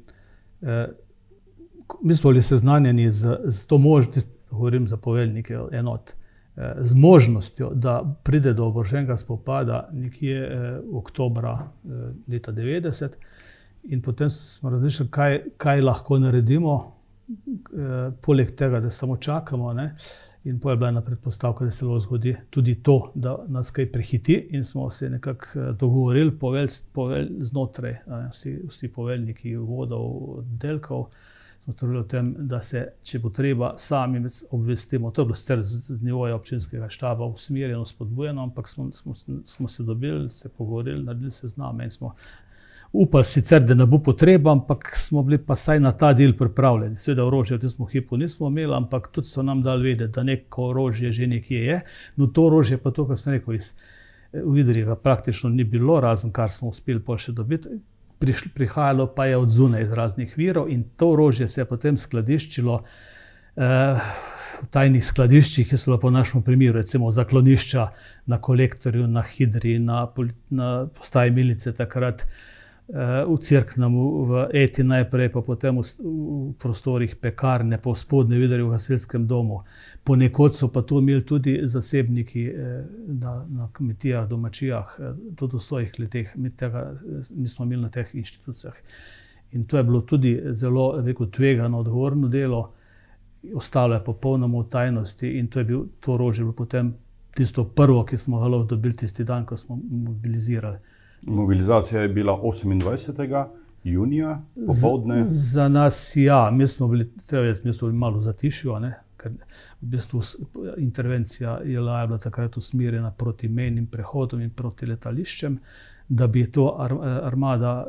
mi 2.03 2.17
smo 2.17 2.31
bili 2.31 2.43
seznanjeni 2.43 3.13
z, 3.13 3.39
z 3.45 3.67
to 3.67 3.79
možnostjo, 3.79 4.33
govorim 4.51 4.89
za 4.89 4.97
poveljnike 4.97 5.59
enot, 5.73 6.11
eh, 6.57 6.75
z 6.79 6.95
možnostjo, 6.95 7.71
da 7.75 8.15
pride 8.23 8.53
do 8.53 8.67
oboroženega 8.67 9.17
spopada 9.17 9.89
nekje 9.93 10.37
eh, 10.37 10.81
oktobra 10.93 11.59
eh, 11.61 11.89
leta 12.29 12.53
90. 12.53 13.09
In 13.85 14.03
potem 14.03 14.31
smo 14.31 14.71
razmišljali, 14.71 15.11
kaj, 15.11 15.41
kaj 15.57 15.81
lahko 15.81 16.19
naredimo, 16.19 16.93
poleg 18.23 18.51
tega, 18.57 18.81
da 18.81 18.91
samo 18.91 19.17
čakamo. 19.17 19.73
Ne? 19.73 19.97
In 20.45 20.61
pa 20.61 20.71
je 20.71 20.77
bila 20.77 20.89
ena 20.89 21.01
predpostavka, 21.01 21.65
da 21.65 21.71
se 21.71 21.85
lahko 21.85 22.01
zgodi 22.01 22.37
tudi 22.51 22.75
to, 22.83 23.13
da 23.15 23.37
nas 23.49 23.71
kaj 23.71 23.93
prehiti, 23.93 24.49
in 24.51 24.65
smo 24.65 24.91
se 24.91 25.11
nekako 25.11 25.73
dogovorili, 25.79 26.39
povelj, 26.39 26.69
povelj 26.93 27.29
znotraj, 27.39 27.97
ne, 28.07 28.29
vsi, 28.33 28.61
vsi 28.69 28.89
poveljniki 28.89 29.57
vodov, 29.57 30.39
oddelkov, 30.39 31.07
smo 31.67 31.75
torej 31.75 31.99
o 31.99 32.03
tem, 32.07 32.29
da 32.39 32.61
se, 32.63 32.85
če 33.03 33.19
bo 33.19 33.31
treba, 33.35 33.73
sami 33.77 34.21
obvestimo. 34.55 35.11
To 35.11 35.23
je 35.23 35.27
bilo 35.27 35.37
sicer 35.37 35.63
z 35.67 35.97
nivoja 35.99 36.37
občinskega 36.37 36.87
štaba 36.89 37.27
usmerjeno, 37.27 37.83
spodbujeno, 37.87 38.43
ampak 38.43 38.69
smo, 38.69 38.87
smo, 38.93 39.15
smo 39.43 39.69
se 39.69 39.83
dobili, 39.83 40.31
se 40.31 40.49
pogovorili, 40.49 41.03
naredili 41.03 41.31
se 41.31 41.49
z 41.49 41.57
nami 41.57 41.85
in 41.85 41.91
smo 41.91 42.13
upali 42.93 43.25
sicer, 43.25 43.65
da 43.67 43.75
ne 43.75 43.87
bo 43.87 43.99
potreba, 43.99 44.53
ampak 44.53 44.93
smo 44.95 45.23
bili 45.23 45.41
pa 45.43 45.57
saj 45.57 45.81
na 45.81 45.93
ta 45.93 46.13
del 46.15 46.37
pripravljeni. 46.39 46.97
Seveda 46.97 47.27
orožje 47.27 47.59
v 47.59 47.67
tem 47.67 47.91
hipu 47.91 48.17
nismo 48.17 48.47
imeli, 48.47 48.75
ampak 48.75 49.11
tudi 49.11 49.27
so 49.27 49.43
nam 49.43 49.63
dali 49.63 49.91
vedeti, 49.91 50.13
da 50.15 50.23
neko 50.23 50.69
orožje 50.71 51.13
že 51.13 51.27
nekje 51.27 51.65
je. 51.65 51.81
No 52.17 52.27
to 52.27 52.47
orožje 52.47 52.79
pa 52.79 52.95
to, 52.95 53.09
kar 53.11 53.19
sem 53.19 53.33
rekel, 53.33 53.59
iz 53.59 53.75
Vidrija 54.33 54.95
praktično 54.95 55.51
ni 55.51 55.65
bilo, 55.65 56.01
razen 56.01 56.31
kar 56.33 56.51
smo 56.51 56.69
uspeli 56.69 57.03
pa 57.03 57.19
še 57.19 57.33
dobiti 57.33 57.75
prihajalo 58.55 59.07
pa 59.15 59.27
je 59.27 59.37
od 59.37 59.51
zunaj 59.51 59.83
iz 59.83 59.93
raznih 59.93 60.35
virov 60.37 60.71
in 60.71 60.85
to 60.97 61.11
orožje 61.13 61.49
se 61.49 61.61
je 61.61 61.65
potem 61.65 61.97
skladiščilo 61.97 62.83
eh, 63.57 64.09
v 64.63 64.69
tajnih 64.73 65.05
skladiščih, 65.05 65.69
ki 65.69 65.79
so 65.79 65.91
bile 65.91 66.01
po 66.01 66.11
našem 66.11 66.43
primeru, 66.43 66.79
recimo 66.79 67.11
zaklonišča 67.13 67.87
na 68.33 68.41
kolektorju, 68.41 69.07
na 69.09 69.23
Hidri, 69.23 69.79
na, 69.79 70.07
na 70.51 70.71
postaji 70.97 71.31
Milice 71.31 71.75
takrat. 71.77 72.27
V 72.87 73.35
Cirknemu, 73.43 74.03
v 74.31 74.43
Eti 74.55 74.85
najprej, 74.87 75.33
pa 75.35 75.41
potem 75.43 75.75
v, 75.75 75.83
v 75.83 76.53
prostorih 76.63 77.17
pekarne, 77.19 77.81
po 77.83 77.97
spodnjem 77.99 78.45
vidilu 78.45 78.69
v 78.69 78.77
gasilskem 78.77 79.25
domu. 79.27 79.65
Ponekod 80.07 80.55
so 80.57 80.69
pa 80.71 80.83
to 80.83 81.01
imeli 81.03 81.25
tudi 81.27 81.61
zasebniki 81.65 82.45
eh, 82.47 82.85
na, 83.07 83.47
na 83.49 83.69
kmetijah, 83.73 84.29
domačijah, 84.29 84.97
eh, 84.99 85.15
tudi 85.37 85.57
v 85.57 85.61
svojih 85.61 85.99
letih, 85.99 86.33
mi, 86.37 86.51
tega, 86.51 86.93
mi 87.31 87.49
smo 87.49 87.65
imeli 87.65 87.83
na 87.83 87.91
teh 87.91 88.15
inštitucijah. 88.15 88.75
In 89.53 89.65
to 89.67 89.77
je 89.77 89.83
bilo 89.85 90.01
tudi 90.01 90.43
zelo 90.53 91.01
rekel, 91.01 91.31
tvegano, 91.31 91.79
odgovorno 91.79 92.29
delo, 92.29 92.73
ostalo 93.55 93.95
je 93.95 94.05
popolnoma 94.05 94.59
v 94.59 94.69
tajnosti 94.71 95.29
in 95.39 95.49
to 95.49 95.59
je 95.59 95.65
bil 95.65 95.85
to 96.01 96.15
orožje, 96.15 96.47
potem 96.57 96.95
tisto 97.35 97.65
prvo, 97.65 98.05
ki 98.05 98.17
smo 98.17 98.41
ga 98.41 98.49
lahko 98.49 98.67
dobili 98.75 98.97
tisti 98.97 99.25
dan, 99.25 99.47
ko 99.47 99.57
smo 99.57 99.79
mobilizirali. 99.91 100.79
Mobilizacija 101.27 102.03
je 102.03 102.09
bila 102.09 102.33
28. 102.43 103.47
junija, 103.85 104.43
popoldne. 104.67 105.25
Za 105.29 105.69
nas, 105.69 106.13
ja, 106.17 106.51
mi 106.51 106.67
smo 106.67 106.89
bili, 106.89 107.11
treba, 107.27 107.59
mi 107.65 107.73
smo 107.73 107.89
bili 107.89 107.99
malo 107.99 108.21
zatišili 108.21 108.75
ker 109.27 109.35
v 109.81 109.91
bistvu 109.93 110.23
intervencija 110.79 111.59
je 111.65 111.81
bila 111.81 112.19
takrat 112.19 112.57
usmerjena 112.57 113.11
proti 113.11 113.49
menjim 113.49 113.87
prehodom 113.87 114.41
in 114.41 114.51
proti 114.51 114.87
letališčem, 114.87 115.59
da 116.09 116.27
bi 116.27 116.47
to 116.53 116.69
armada 117.23 117.87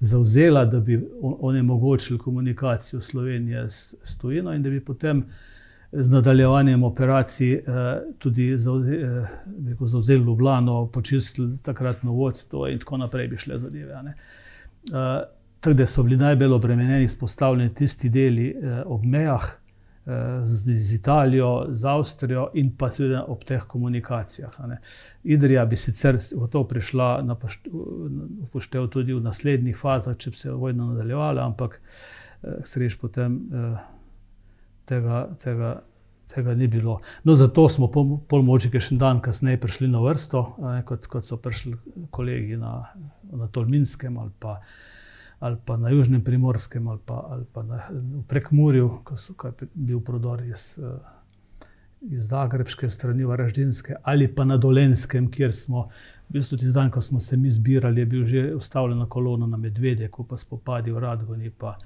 zauzela, 0.00 0.64
da 0.64 0.80
bi 0.80 0.98
onemogočili 1.22 2.18
komunikacijo 2.18 3.00
Slovenije 3.00 3.66
s 3.70 4.18
tujino 4.20 4.52
in 4.52 4.62
da 4.62 4.70
bi 4.70 4.84
potem. 4.84 5.24
Z 5.96 6.10
nadaljevanjem 6.10 6.82
operacij 6.82 7.52
eh, 7.52 7.62
tudi 8.18 8.48
eh, 8.52 8.56
zauzeli 9.86 10.24
Ljubljano, 10.24 10.86
počistili 10.86 11.58
takratno 11.62 12.12
vodstvo, 12.12 12.66
in 12.68 12.78
tako 12.78 12.96
naprej 12.96 13.28
bi 13.28 13.36
šle 13.38 13.58
zadeve. 13.58 13.94
Eh, 13.94 15.22
Tako 15.64 15.74
da 15.74 15.86
so 15.86 16.02
bili 16.02 16.16
najbolj 16.16 16.52
obremenjeni, 16.52 17.04
izpostavljeni 17.04 17.74
tisti 17.74 18.08
deli 18.08 18.48
eh, 18.48 18.82
ob 18.86 19.04
mejah 19.04 19.44
eh, 20.06 20.10
z, 20.40 20.72
z 20.74 20.94
Italijo, 20.94 21.66
z 21.70 21.84
Avstrijo 21.84 22.50
in 22.54 22.74
pa 22.76 22.90
seveda 22.90 23.22
ob 23.28 23.44
teh 23.48 23.62
komunikacijah. 23.68 24.58
Idrija 25.22 25.64
bi 25.64 25.76
sicer 25.76 26.18
gotovo 26.34 26.68
prišla 26.68 27.22
na 27.22 27.36
upoštev 28.42 28.90
tudi 28.92 29.14
v 29.14 29.22
naslednjih 29.24 29.78
fazah, 29.80 30.16
če 30.16 30.30
bi 30.30 30.36
se 30.36 30.52
vojna 30.52 30.90
nadaljevala, 30.90 31.46
ampak 31.46 31.80
eh, 31.80 32.60
sreč 32.64 32.98
potem 33.00 33.40
eh, 33.52 33.80
tega. 34.84 35.26
tega 35.44 35.74
Tega 36.34 36.54
ni 36.54 36.66
bilo. 36.66 37.00
No, 37.24 37.34
zato 37.36 37.68
smo 37.68 37.90
pol 37.92 38.42
moči, 38.42 38.70
ki 38.72 38.80
še 38.80 38.94
en 38.94 38.98
dan 38.98 39.18
kasneje 39.22 39.58
prišli 39.60 39.90
na 39.92 40.00
vrsto, 40.00 40.40
ne, 40.58 40.78
kot, 40.88 41.04
kot 41.06 41.22
so 41.22 41.36
prišli 41.36 41.74
kolegi 42.10 42.56
na, 42.56 42.70
na 43.28 43.48
Tolminskem 43.52 44.16
ali 44.18 44.32
pa 44.40 44.54
ali 45.38 45.56
pa 45.64 45.76
na 45.76 45.90
Južnem 45.90 46.24
primorskem, 46.24 46.88
ali 46.88 47.00
pa, 47.04 47.26
ali 47.30 47.44
pa 47.52 47.62
na 47.62 47.80
Prekmurju, 48.28 49.00
ko 49.04 49.16
so 49.16 49.34
bil 49.74 50.00
prodor 50.00 50.42
iz, 50.42 50.78
iz 52.00 52.28
Zagrebske 52.28 52.90
strani, 52.90 53.24
Varaždinske 53.24 53.94
ali 54.02 54.28
pa 54.34 54.44
na 54.44 54.56
Dolenskem, 54.56 55.30
kjer 55.30 55.54
smo. 55.54 55.88
V 56.28 56.32
bistvu 56.32 56.56
tisti 56.58 56.72
dan, 56.72 56.90
ko 56.90 57.00
smo 57.00 57.20
se 57.20 57.36
mi 57.36 57.50
zbirali, 57.50 58.00
je 58.00 58.06
bil 58.06 58.26
že 58.26 58.54
ustavljena 58.54 59.06
kolona 59.06 59.46
na 59.46 59.56
Medvede, 59.56 60.08
ko 60.08 60.24
pa 60.24 60.36
spopadi 60.36 60.90
v 60.90 60.98
Radgoni. 60.98 61.50
Pa, 61.50 61.76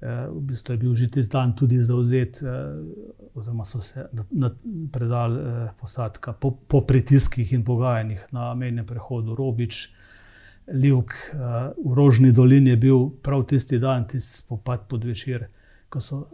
eh, 0.00 0.26
v 0.30 0.40
bistvu 0.40 0.74
je 0.74 0.78
bil 0.78 0.94
že 0.94 1.08
tisti 1.10 1.32
dan 1.32 1.54
tudi 1.56 1.82
zauzet, 1.82 2.42
eh, 2.42 2.48
oziroma 3.34 3.64
so 3.64 3.80
se 3.80 4.08
na, 4.12 4.24
na, 4.30 4.50
predali 4.92 5.40
eh, 5.40 5.68
posadka 5.80 6.32
po, 6.32 6.50
po 6.50 6.80
pritiskih 6.80 7.52
in 7.52 7.64
pogajanjih 7.64 8.26
na 8.32 8.54
mejnem 8.54 8.86
prehodu 8.86 9.34
Robič. 9.34 9.94
Ljubk 10.72 11.12
eh, 11.12 11.36
v 11.84 11.94
Rožni 11.94 12.32
dolini 12.32 12.70
je 12.70 12.76
bil 12.76 13.08
prav 13.22 13.46
tisti 13.46 13.78
dan, 13.78 14.06
tisti 14.06 14.42
spopad 14.42 14.88
podvečer, 14.88 15.46
ko 15.88 16.00
so 16.00 16.26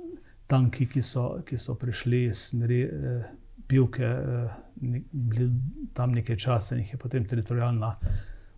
tanki, 0.47 0.87
ki 0.87 1.03
so, 1.03 1.43
ki 1.47 1.59
so 1.59 1.75
prišli 1.75 2.25
iz 2.31 2.49
smeri 2.51 2.83
eh, 2.83 3.31
Pivke, 3.67 4.05
eh, 4.05 5.01
tam 5.93 6.13
nekaj 6.13 6.37
časa 6.37 6.75
in 6.75 6.83
jih 6.83 6.93
je 6.93 6.99
potem 6.99 7.25
teritorijalna 7.25 7.97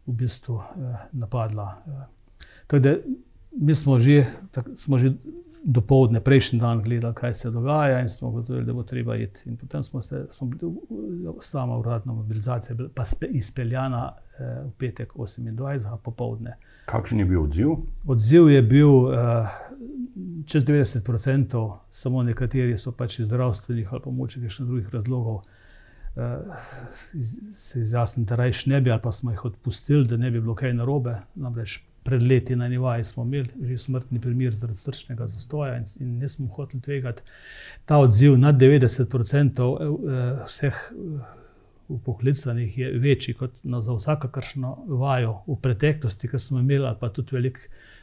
v 0.07 0.13
bistvu 0.13 0.59
eh, 0.59 1.07
napadla. 1.13 1.83
Eh. 1.87 2.45
Tako 2.67 2.97
mi 3.61 3.75
smo 3.75 3.99
že, 3.99 4.25
tak, 4.51 4.69
smo 4.75 4.99
že 4.99 5.13
do 5.65 5.81
povdne, 5.81 6.21
prejšnji 6.21 6.61
dan, 6.61 6.83
gledali, 6.83 7.15
kaj 7.15 7.35
se 7.35 7.51
dogaja, 7.51 8.01
in 8.01 8.09
smo 8.09 8.31
gotovili, 8.31 8.67
da 8.67 8.73
bo 8.73 8.83
treba 8.83 9.17
iti. 9.17 9.49
In 9.49 9.57
potem 9.57 9.85
smo 9.85 10.03
se, 10.03 10.27
smo 10.31 10.47
bili, 10.47 10.73
sama 11.41 11.79
uradna 11.79 12.13
mobilizacija, 12.13 12.77
pa 12.95 13.05
spe, 13.05 13.27
izpeljana 13.27 14.13
v 14.39 14.71
petek 14.79 15.13
28. 15.15 15.99
popovdne. 16.03 16.57
Kakšen 16.87 17.19
je 17.23 17.25
bil 17.25 17.43
odziv? 17.43 17.77
Odziv 18.07 18.49
je 18.51 18.63
bil. 18.63 19.13
Eh, 19.15 19.49
čez 20.47 20.65
90%, 20.65 21.79
samo 21.91 22.23
nekateri 22.23 22.79
so 22.79 22.93
pač 22.93 23.19
iz 23.19 23.29
zdravstvenih 23.29 23.93
ali 23.93 24.03
pa 24.05 24.11
moče 24.11 24.49
še 24.49 24.65
drugih 24.65 24.93
razlogov. 24.95 25.43
Uh, 26.15 26.47
se 27.51 27.81
izjasniti, 27.83 28.29
da 28.29 28.37
rajš 28.39 28.67
ne 28.71 28.79
bi, 28.81 28.91
ali 28.95 29.03
pa 29.03 29.11
smo 29.13 29.33
jih 29.33 29.45
odpustili, 29.49 30.07
da 30.07 30.17
ne 30.17 30.31
bi 30.31 30.39
bilo 30.41 30.55
kaj 30.55 30.71
narobe. 30.79 31.17
Namreč 31.35 31.81
pred 32.07 32.23
leti 32.23 32.55
na 32.57 32.69
Nivaji 32.69 33.05
smo 33.05 33.25
imeli 33.25 33.51
že 33.67 33.79
smrtni 33.79 34.21
primer 34.21 34.55
zaradi 34.55 34.79
srčnega 34.79 35.27
zastoja 35.27 35.81
in, 35.81 35.89
in 36.01 36.13
nismo 36.23 36.47
hoteli 36.55 36.83
tvegati. 36.83 37.23
Ta 37.85 37.99
odziv 37.99 38.39
nad 38.39 38.55
90% 38.55 39.67
uh, 39.67 40.47
vseh 40.47 40.79
upoklicanih 41.89 42.79
je 42.79 42.91
večji 42.99 43.35
kot 43.35 43.61
na, 43.63 43.81
za 43.83 43.95
vsakakršno 43.95 44.77
vajo 44.87 45.39
v 45.47 45.57
preteklosti, 45.63 46.29
ki 46.29 46.39
smo 46.39 46.59
imeli, 46.59 46.95
pa 47.01 47.09
tudi 47.09 47.37
veliko 47.37 47.61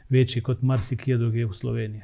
večji 0.09 0.41
kot 0.41 0.61
marsikje 0.61 1.17
druge 1.17 1.45
v 1.45 1.53
Sloveniji. 1.53 2.01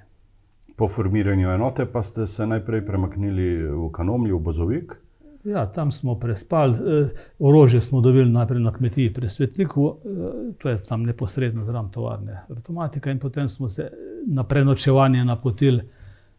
Po 0.77 0.87
formiranju 0.87 1.49
enote 1.49 1.85
pa 1.85 2.03
ste 2.03 2.27
se 2.27 2.45
najprej 2.47 2.85
premaknili 2.85 3.47
v 3.65 3.89
Kanomlji, 3.91 4.33
v 4.33 4.39
Bozovik. 4.39 4.95
Ja, 5.43 5.65
tam 5.71 5.91
smo 5.91 6.15
prespali, 6.19 6.73
e, 6.75 7.09
orožje 7.39 7.81
smo 7.81 8.01
dobili 8.01 8.31
najprej 8.31 8.59
na 8.61 8.73
kmetiji 8.73 9.13
pri 9.13 9.29
Svetliku, 9.29 9.87
e, 9.87 10.53
to 10.57 10.69
je 10.69 10.81
tam 10.83 11.03
neposredno 11.03 11.65
zraven 11.65 11.91
tovarne 11.91 12.41
automatika, 12.49 13.11
in 13.11 13.19
potem 13.19 13.49
smo 13.49 13.69
se 13.69 13.89
na 14.27 14.43
prenočevanje 14.43 15.25
napotili 15.25 15.81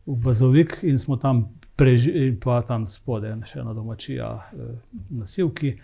v 0.07 0.17
Bozovik 0.17 0.79
in 0.83 0.99
smo 0.99 1.17
tam 1.17 1.49
preživeli, 1.79 2.35
pa 2.43 2.61
tam 2.67 2.89
spodaj 2.91 3.37
še 3.47 3.63
ena 3.63 3.73
domačija 3.75 4.29
e, 4.35 4.69
na 5.11 5.27
Sivki. 5.27 5.77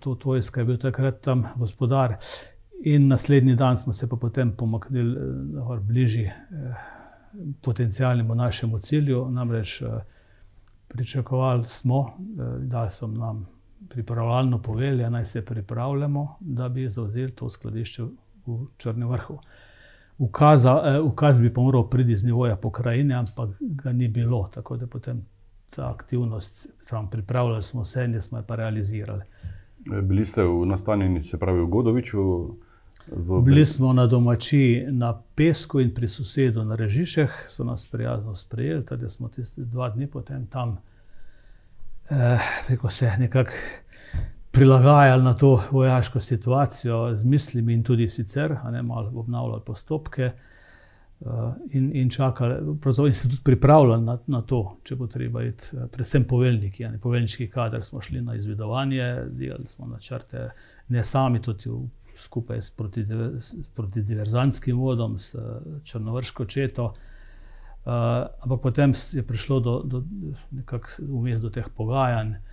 To, 0.00 0.14
to 0.14 0.34
je, 0.34 0.42
kaj 0.50 0.62
je 0.62 0.66
bil 0.66 0.78
takrat 0.82 1.20
tam 1.24 1.44
gospodar. 1.58 2.16
In 2.80 3.08
naslednji 3.08 3.54
dan 3.54 3.78
smo 3.78 3.92
se 3.92 4.08
pa 4.08 4.16
potem 4.16 4.52
pomaknili 4.56 5.16
eh, 5.16 5.80
bližje 5.80 6.26
eh, 6.26 6.74
potencijalnemu 7.62 8.34
našemu 8.34 8.78
cilju. 8.78 9.26
Namreč 9.30 9.82
eh, 9.82 9.86
pričakovali 10.88 11.68
smo, 11.68 12.18
da 12.58 12.90
so 12.90 13.06
nam 13.06 13.46
pripravljalno 13.88 14.62
povelje, 14.62 15.10
naj 15.10 15.24
se 15.24 15.44
pripravljamo, 15.44 16.36
da 16.40 16.68
bi 16.68 16.88
zauzeli 16.88 17.30
to 17.30 17.50
skladišče 17.50 18.02
v 18.46 18.66
Črnem 18.78 19.08
vrhu. 19.08 19.38
Ukaza, 20.20 21.00
ukaz 21.02 21.40
bi 21.40 21.48
pa 21.54 21.62
moral 21.64 21.86
priti 21.88 22.16
z 22.16 22.28
nivoja 22.28 22.56
pokrajine, 22.56 23.14
ampak 23.14 23.50
ga 23.60 23.92
ni 23.92 24.08
bilo. 24.08 24.50
Tako 24.54 24.76
da 24.76 24.86
potem 24.86 25.22
ta 25.70 25.90
aktivnost, 25.90 26.66
sam 26.82 27.10
pripravljali 27.10 27.62
smo 27.62 27.84
se, 27.84 28.08
nismo 28.08 28.42
pa 28.46 28.56
realizirali. 28.56 29.22
Bili 30.02 30.24
ste 30.24 30.44
v 30.44 30.66
nastanjeni, 30.66 31.22
se 31.24 31.38
pravi 31.38 31.60
v 31.60 31.66
Godoviču, 31.66 32.20
V... 33.10 33.42
Bili 33.42 33.66
smo 33.66 33.92
na 33.92 34.06
domači 34.06 34.86
na 34.90 35.22
Pesku 35.34 35.80
in 35.80 35.94
pri 35.94 36.08
sosedu 36.08 36.64
na 36.64 36.74
Režišeh, 36.74 37.30
so 37.48 37.64
nas 37.64 37.86
prijazno 37.86 38.36
sprejeli, 38.36 38.84
da 38.90 39.08
smo 39.08 39.28
tisti 39.28 39.64
dva 39.64 39.88
dni 39.88 40.06
potem 40.06 40.46
tam 40.46 40.78
eh, 42.10 42.38
se 42.88 43.12
nekako 43.18 43.50
prilagajali 44.50 45.22
na 45.22 45.34
to 45.34 45.62
vojaško 45.70 46.20
situacijo 46.20 47.16
z 47.16 47.24
mislimi 47.24 47.72
in 47.72 47.82
tudi 47.82 48.08
sicer, 48.08 48.56
ne 48.70 48.82
malo 48.82 49.12
obnavljali 49.14 49.62
postopke. 49.66 50.30
Uh, 51.20 51.54
in, 51.70 51.90
in 51.96 52.10
čakali, 52.10 52.78
pravzaprav 52.80 53.06
in 53.06 53.14
se 53.14 53.28
tudi 53.28 53.42
pripravljali 53.44 54.04
na, 54.04 54.18
na 54.26 54.42
to, 54.42 54.76
če 54.82 54.96
bo 54.96 55.06
treba 55.06 55.42
iti, 55.44 55.76
eh, 55.76 55.84
predvsem 55.92 56.24
poveljniki, 56.24 56.84
ne 56.88 56.98
poveljniški 56.98 57.50
kader, 57.52 57.82
smo 57.84 58.00
šli 58.00 58.22
na 58.22 58.34
izvedovanje, 58.34 59.08
delali 59.28 59.68
smo 59.68 59.86
načrte, 59.86 60.48
ne 60.88 61.04
sami, 61.04 61.42
tudi 61.42 61.68
v 61.68 61.82
skupaj 62.16 62.62
s 62.62 62.70
protidiverzanskim 63.76 64.80
vodom, 64.80 65.18
s 65.18 65.36
črnovrško 65.84 66.44
četo. 66.44 66.94
Uh, 67.84 67.92
ampak 68.40 68.60
potem 68.62 68.92
je 69.12 69.22
prišlo 69.22 69.60
do, 69.60 69.82
do, 69.84 70.02
do, 70.50 71.36
do 71.42 71.50
teh 71.50 71.68
pogajanj 71.76 72.30
uh, 72.30 72.49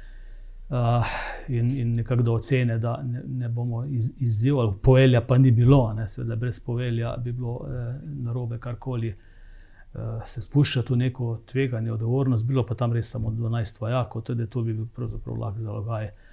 in, 1.48 1.70
in 1.80 1.96
nekako 1.96 2.32
ocene, 2.32 2.78
da 2.78 2.98
ne, 3.04 3.22
ne 3.28 3.50
bomo 3.50 3.86
iz, 3.86 4.12
izzivali. 4.20 4.74
Povelja 4.84 5.22
pa 5.22 5.38
ni 5.38 5.52
bilo, 5.52 5.94
ne, 5.94 6.08
seveda 6.08 6.36
brez 6.36 6.60
povelja 6.60 7.16
bi 7.18 7.32
bilo 7.32 7.62
eh, 7.68 7.96
narobe 8.04 8.60
karkoli. 8.60 9.16
Uh, 9.98 10.04
se 10.30 10.42
spuščati 10.44 10.94
v 10.94 10.98
neko 10.98 11.28
tveganje, 11.48 11.90
odgovornost, 11.92 12.46
bilo 12.46 12.62
pa 12.68 12.76
tam 12.76 12.92
res 12.94 13.08
samo 13.10 13.32
12 13.34 13.80
vojakov, 13.82 14.22
tudi 14.22 14.46
to 14.46 14.62
bi 14.62 14.74
bil 14.76 14.86
pravzaprav 14.94 15.38
lahko 15.40 15.64
zalogaj. 15.64 16.06
Uh, 16.06 16.28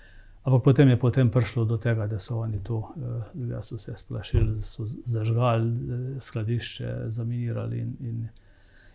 Ampak 0.44 0.60
potem 0.62 0.88
je 0.92 1.00
potem 1.00 1.30
prišlo 1.32 1.64
do 1.64 1.80
tega, 1.80 2.04
da 2.06 2.18
so 2.20 2.44
oni 2.44 2.60
to, 2.60 2.92
da 3.32 3.58
eh, 3.58 3.62
so 3.62 3.78
se 3.78 3.96
splašili, 3.96 4.60
da 4.60 4.62
so 4.62 4.84
zažgali 4.84 5.68
eh, 5.68 6.20
skladišče, 6.20 7.08
zaminirali 7.08 7.78
in, 7.80 7.96
in 8.00 8.28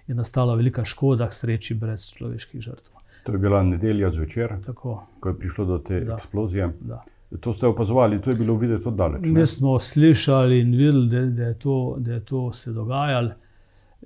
je 0.08 0.16
nastala 0.16 0.56
velika 0.56 0.86
škoda, 0.86 1.28
k 1.28 1.34
sreči, 1.34 1.74
brez 1.74 2.06
človeških 2.14 2.62
žrtev. 2.62 2.99
To 3.24 3.32
je 3.32 3.38
bila 3.38 3.64
nedelja 3.64 4.12
zvečer, 4.12 4.54
Tako. 4.66 5.04
ko 5.20 5.30
je 5.30 5.38
prišlo 5.38 5.66
do 5.66 5.78
te 5.78 6.00
da. 6.00 6.14
eksplozije. 6.14 6.70
Da. 6.80 7.04
To 7.40 7.54
ste 7.54 7.68
opazovali, 7.68 8.22
to 8.22 8.30
je 8.30 8.36
bilo 8.36 8.56
videti 8.56 8.88
od 8.88 8.94
daleč. 8.94 9.22
Mi 9.24 9.46
smo 9.48 9.80
slišali 9.80 10.60
in 10.60 10.72
videli, 10.72 11.08
da, 11.10 11.26
da, 11.26 11.44
je 11.44 11.60
to, 11.60 11.96
da 12.00 12.14
je 12.14 12.26
to 12.26 12.54
se 12.54 12.72
dogajalo. 12.72 13.32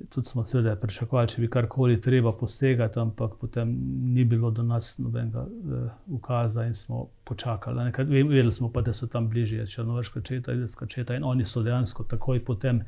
Tudi 0.10 0.28
smo 0.28 0.46
seveda 0.46 0.76
pričakovali, 0.76 1.28
če 1.28 1.42
bi 1.42 1.48
karkoli 1.48 2.02
treba 2.02 2.32
posegati, 2.34 3.00
ampak 3.00 3.36
potem 3.40 3.70
ni 4.16 4.24
bilo 4.26 4.52
do 4.52 4.64
nas 4.64 4.98
nobenega 4.98 5.40
uh, 5.42 5.92
ukaza 6.08 6.66
in 6.66 6.74
smo 6.74 7.08
počakali. 7.24 7.92
Vedeli 7.98 8.52
smo 8.52 8.72
pa, 8.72 8.82
da 8.82 8.94
so 8.94 9.08
tam 9.08 9.30
bližje 9.30 9.68
Črnovrška 9.68 10.22
četa, 10.22 10.54
Ilska 10.54 10.86
četa 10.86 11.16
in 11.16 11.24
oni 11.24 11.46
so 11.46 11.62
dejansko 11.62 12.04
takoj 12.04 12.44
potem 12.46 12.82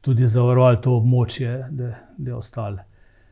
tudi 0.00 0.26
zavarovali 0.26 0.80
to 0.82 0.96
območje, 0.96 1.66
da, 1.70 1.92
da 2.16 2.30
je 2.30 2.34
ostalo. 2.34 2.78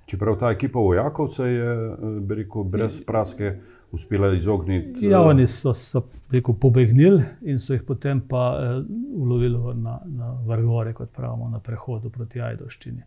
Čeprav 0.06 0.36
ta 0.38 0.50
ekipa 0.54 0.78
vojakov 0.78 1.28
se 1.28 1.48
je, 1.50 1.70
eh, 1.74 2.20
bi 2.20 2.34
rekel, 2.42 2.64
brez 2.64 3.00
praske 3.06 3.56
uspela 3.92 4.34
izogniti. 4.34 5.06
Ja, 5.06 5.22
oni 5.22 5.46
so, 5.46 5.74
so 5.74 6.02
rekel, 6.30 6.54
pobegnili 6.60 7.22
in 7.42 7.58
so 7.58 7.74
jih 7.74 7.82
potem 7.86 8.20
pa 8.28 8.44
uh, 8.58 8.84
ulovili 9.22 9.58
na, 9.74 10.00
na 10.04 10.32
vrhore, 10.46 10.92
kot 10.94 11.10
pravimo, 11.14 11.48
na 11.48 11.60
prehodu 11.60 12.10
proti 12.10 12.40
Ajdoščini. 12.40 13.02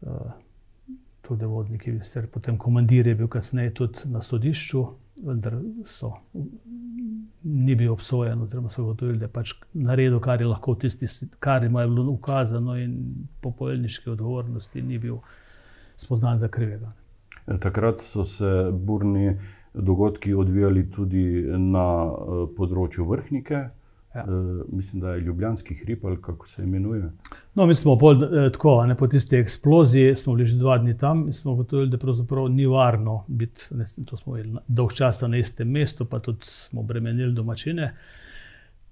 Uh, 0.00 0.32
tudi 1.28 1.44
vodniki, 1.44 1.92
ter 2.12 2.26
potem 2.32 2.58
komandir 2.58 3.06
je 3.06 3.14
bil 3.14 3.28
kasneje 3.28 3.74
tudi 3.74 4.10
na 4.12 4.22
sodišču, 4.24 4.84
vendar 5.26 5.58
so. 5.86 6.14
Ni 7.44 7.74
bil 7.74 7.92
obsojen, 7.92 8.42
oziroma 8.42 8.70
so 8.70 8.84
gotovili, 8.84 9.18
da 9.18 9.28
je 9.28 9.32
pač 9.32 9.52
naredil, 9.74 10.18
kar 10.20 10.40
je 10.40 10.48
lahko 10.48 10.74
tisti, 10.74 11.06
kar 11.40 11.64
jim 11.64 11.76
je 11.78 11.88
bilo 11.88 12.10
ukazano, 12.12 12.76
in 12.78 12.96
po 13.40 13.50
poveljniški 13.50 14.10
odgovornosti 14.10 14.82
ni 14.82 14.98
bil 14.98 15.20
spoznan 15.98 16.38
za 16.38 16.48
krivega. 16.48 16.92
Takrat 17.60 18.00
so 18.00 18.24
se 18.24 18.70
burni 18.72 19.28
uh, 19.28 19.36
dogodki 19.74 20.34
odvijali 20.34 20.90
tudi 20.90 21.44
na 21.58 21.88
uh, 22.04 22.46
področju 22.56 23.06
vrhnike. 23.08 23.64
Ja. 24.16 24.22
Uh, 24.24 24.62
mislim, 24.72 25.02
da 25.02 25.12
je 25.14 25.20
Ljubljanski 25.26 25.74
hrib 25.82 26.06
ali 26.08 26.16
kako 26.22 26.48
se 26.48 26.62
imenuje. 26.62 27.10
No, 27.54 27.66
mi 27.66 27.74
smo 27.74 27.92
eh, 27.94 28.48
tako, 28.54 28.72
ne 28.88 28.96
po 28.96 29.06
tisti 29.06 29.36
eksploziji, 29.36 30.14
smo 30.16 30.34
bili 30.34 30.48
že 30.48 30.56
dva 30.56 30.78
dni 30.80 30.96
tam 30.98 31.26
in 31.28 31.36
smo 31.36 31.52
ugotovili, 31.52 31.90
da 31.92 32.00
pravzaprav 32.00 32.48
ni 32.48 32.66
varno 32.66 33.20
biti, 33.28 33.68
ne, 33.76 33.84
to 34.08 34.16
smo 34.16 34.38
imeli 34.38 34.64
dolg 34.66 34.96
časa 34.96 35.28
na 35.28 35.38
istem 35.38 35.68
mestu, 35.70 36.08
pa 36.08 36.22
tudi 36.24 36.48
smo 36.48 36.82
bremenili 36.82 37.36
domačine. 37.36 37.92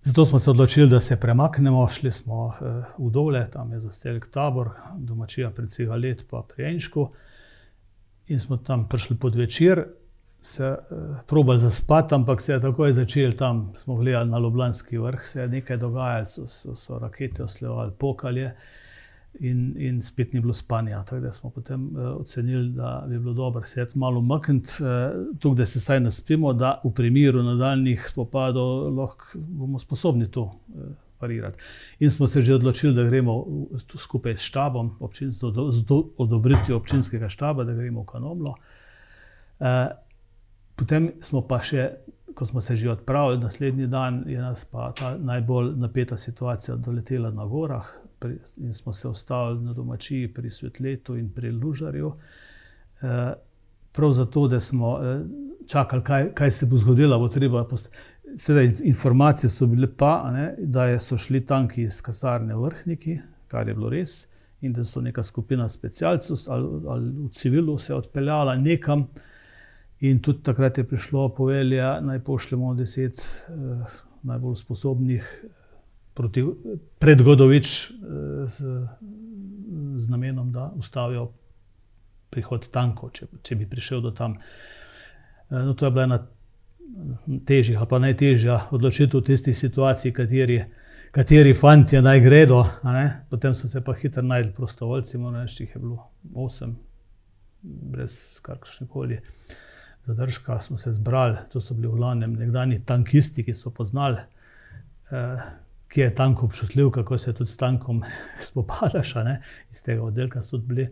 Zato 0.07 0.25
smo 0.25 0.39
se 0.39 0.51
odločili, 0.51 0.89
da 0.89 1.01
se 1.01 1.17
premaknemo, 1.21 1.89
šli 1.89 2.13
smo 2.13 2.45
uh, 2.47 2.53
v 2.99 3.11
dole, 3.11 3.41
tam 3.51 3.73
je 3.73 3.81
zastelek 3.81 4.29
tabor, 4.31 4.71
domačija 4.99 5.51
pred 5.51 5.71
Cigalet, 5.71 6.23
pa 6.31 6.45
pri 6.47 6.65
Enčku. 6.65 7.09
in 8.27 8.41
smo 8.41 8.57
tam 8.57 8.89
prišli 8.89 9.17
pod 9.17 9.35
večer, 9.35 9.85
se 10.41 10.69
uh, 10.69 11.17
probali 11.27 11.59
zaspati, 11.59 12.15
ampak 12.15 12.41
se 12.41 12.53
je 12.53 12.61
takoj 12.61 12.93
začel 12.93 13.33
tam, 13.33 13.73
smo 13.77 13.97
gledali 13.97 14.31
na 14.31 14.39
Ljubljanski 14.39 14.99
vrh, 14.99 15.23
se 15.23 15.41
je 15.41 15.49
nekaj 15.49 15.77
dogajalo, 15.77 16.27
so, 16.27 16.47
so, 16.47 16.77
so 16.77 16.99
rakete 16.99 17.43
oslevali, 17.43 17.93
pokalje. 17.99 18.55
In, 19.41 19.75
in 19.77 20.03
spet 20.03 20.33
ni 20.33 20.41
bilo 20.41 20.55
spanja. 20.55 21.03
Tako 21.05 21.21
da 21.21 21.33
smo 21.33 21.51
potem 21.51 21.87
uh, 21.87 22.21
ocenili, 22.21 22.71
da 22.73 23.05
bi 23.09 23.19
bilo 23.19 23.35
dobro 23.35 23.67
se 23.67 23.87
malo 23.95 24.19
umakniti, 24.19 24.71
uh, 24.81 25.39
tukaj, 25.41 25.57
da 25.57 25.67
se 25.67 25.79
vsaj 25.79 26.01
naspimo, 26.01 26.53
da 26.53 26.81
v 26.85 26.93
primeru 26.95 27.43
nadaljnih 27.43 28.07
spopadov 28.09 28.95
lahko 28.97 29.27
bomo 29.35 29.79
sposobni 29.79 30.31
to 30.31 30.43
uh, 30.43 30.85
parirati. 31.19 31.59
In 31.99 32.11
smo 32.11 32.27
se 32.27 32.41
že 32.41 32.55
odločili, 32.55 32.95
da 32.95 33.05
gremo 33.05 33.45
skupaj 33.99 34.37
s 34.37 34.41
štabom, 34.41 34.97
z 35.13 35.85
odobritvijo 36.17 36.77
občinskega 36.77 37.29
štaba, 37.29 37.65
da 37.65 37.75
gremo 37.75 38.03
v 38.03 38.07
Kanomlo. 38.07 38.55
Uh, 39.59 39.67
potem 40.77 41.13
smo 41.21 41.41
pa 41.41 41.63
še, 41.63 41.91
ko 42.35 42.47
smo 42.47 42.61
se 42.61 42.77
že 42.77 42.91
odpravili, 42.91 43.41
naslednji 43.41 43.87
dan 43.87 44.25
je 44.27 44.41
nas 44.41 44.65
pa 44.65 44.93
ta 44.93 45.17
najbolj 45.19 45.73
napeta 45.77 46.17
situacija 46.17 46.77
doletela 46.77 47.31
na 47.31 47.45
gorah. 47.45 47.89
In 48.57 48.75
smo 48.75 48.93
se 48.93 49.09
ustavili 49.09 49.65
na 49.65 49.73
domačiji 49.73 50.33
pri 50.35 50.51
Svetletu 50.51 51.17
in 51.17 51.31
pri 51.31 51.51
Lužarju. 51.51 52.07
Uh, 52.07 53.11
prav 53.93 54.13
zato, 54.13 54.49
da 54.49 54.61
smo 54.61 54.93
uh, 54.93 55.01
čakali, 55.67 56.05
kaj, 56.05 56.31
kaj 56.35 56.51
se 56.51 56.67
bo 56.67 56.79
zgodilo, 56.79 57.19
bo 57.19 57.29
treba 57.29 57.65
postati. 57.65 57.97
Seveda, 58.37 58.83
informacije 58.85 59.51
so 59.51 59.67
bile 59.67 59.89
pa, 59.97 60.31
ne, 60.33 60.55
da 60.59 60.99
so 60.99 61.19
šli 61.19 61.47
tanki 61.47 61.83
iz 61.83 62.01
kasarne 62.03 62.57
vrhniki, 62.57 63.19
kar 63.49 63.69
je 63.69 63.75
bilo 63.75 63.91
res, 63.91 64.27
in 64.61 64.73
da 64.73 64.85
so 64.85 65.01
neka 65.01 65.23
skupina 65.23 65.69
specialcev 65.69 66.37
ali, 66.49 66.69
ali 66.89 67.11
v 67.11 67.29
civilu 67.31 67.79
se 67.79 67.95
odpeljala 67.95 68.57
nekam. 68.57 69.07
In 70.01 70.19
tudi 70.21 70.43
takrat 70.43 70.79
je 70.79 70.85
prišlo 70.85 71.29
povelja, 71.35 72.01
naj 72.01 72.21
pošljemo 72.25 72.75
deset 72.75 73.21
eh, 73.21 73.53
najbolj 74.23 74.55
sposobnih 74.55 75.45
proti, 76.15 76.45
pred 76.99 77.23
Godovič 77.23 77.91
eh, 77.91 77.95
z 80.07 80.15
namenom, 80.15 80.53
da 80.55 80.71
ustavijo 80.79 81.29
prihod 82.31 82.71
tankov, 82.73 83.13
če, 83.17 83.29
če 83.43 83.59
bi 83.59 83.69
prišel 83.71 84.03
do 84.05 84.13
tam. 84.15 84.39
Eh, 84.39 85.61
no, 85.61 85.75
to 85.75 85.87
je 85.87 85.95
bila 85.95 86.07
ena 86.09 86.21
težjih, 87.47 87.83
pa 87.89 87.99
najtežja 88.03 88.59
odločitev 88.75 89.21
v 89.21 89.27
tisti 89.31 89.55
situaciji, 89.55 90.15
kateri, 90.15 90.59
kateri 91.15 91.55
fanti 91.55 92.01
naj 92.03 92.23
gredo. 92.23 92.63
Potem 93.31 93.55
so 93.55 93.69
se 93.69 93.83
pa 93.85 93.95
hitro 93.99 94.23
najdli 94.23 94.55
prostovoljci, 94.55 95.19
moram 95.19 95.43
reči, 95.43 95.65
jih 95.65 95.75
je 95.75 95.83
bilo 95.83 95.99
osem, 96.47 96.77
brez 97.63 98.39
kakršne 98.43 98.87
koli 98.91 99.21
zadržka. 100.07 100.61
Smo 100.61 100.79
se 100.79 100.93
zbrali, 100.95 101.37
to 101.53 101.61
so 101.61 101.75
bili 101.75 101.91
v 101.91 101.99
glavnem 101.99 102.39
nekdani 102.39 102.81
tankisti, 102.87 103.45
ki 103.45 103.55
so 103.55 103.75
poznali. 103.75 104.23
Eh, 105.11 105.47
Ki 105.89 106.01
je 106.01 106.15
tanko 106.15 106.47
občutljiv, 106.47 106.91
kako 106.91 107.19
se 107.19 107.33
tudi 107.33 107.51
s 107.51 107.57
tankom 107.57 108.03
spopadaš, 108.49 109.15
iz 109.73 109.83
tega 109.83 110.03
oddelka 110.03 110.43
so 110.43 110.57
tudi 110.57 110.67
bili. 110.67 110.89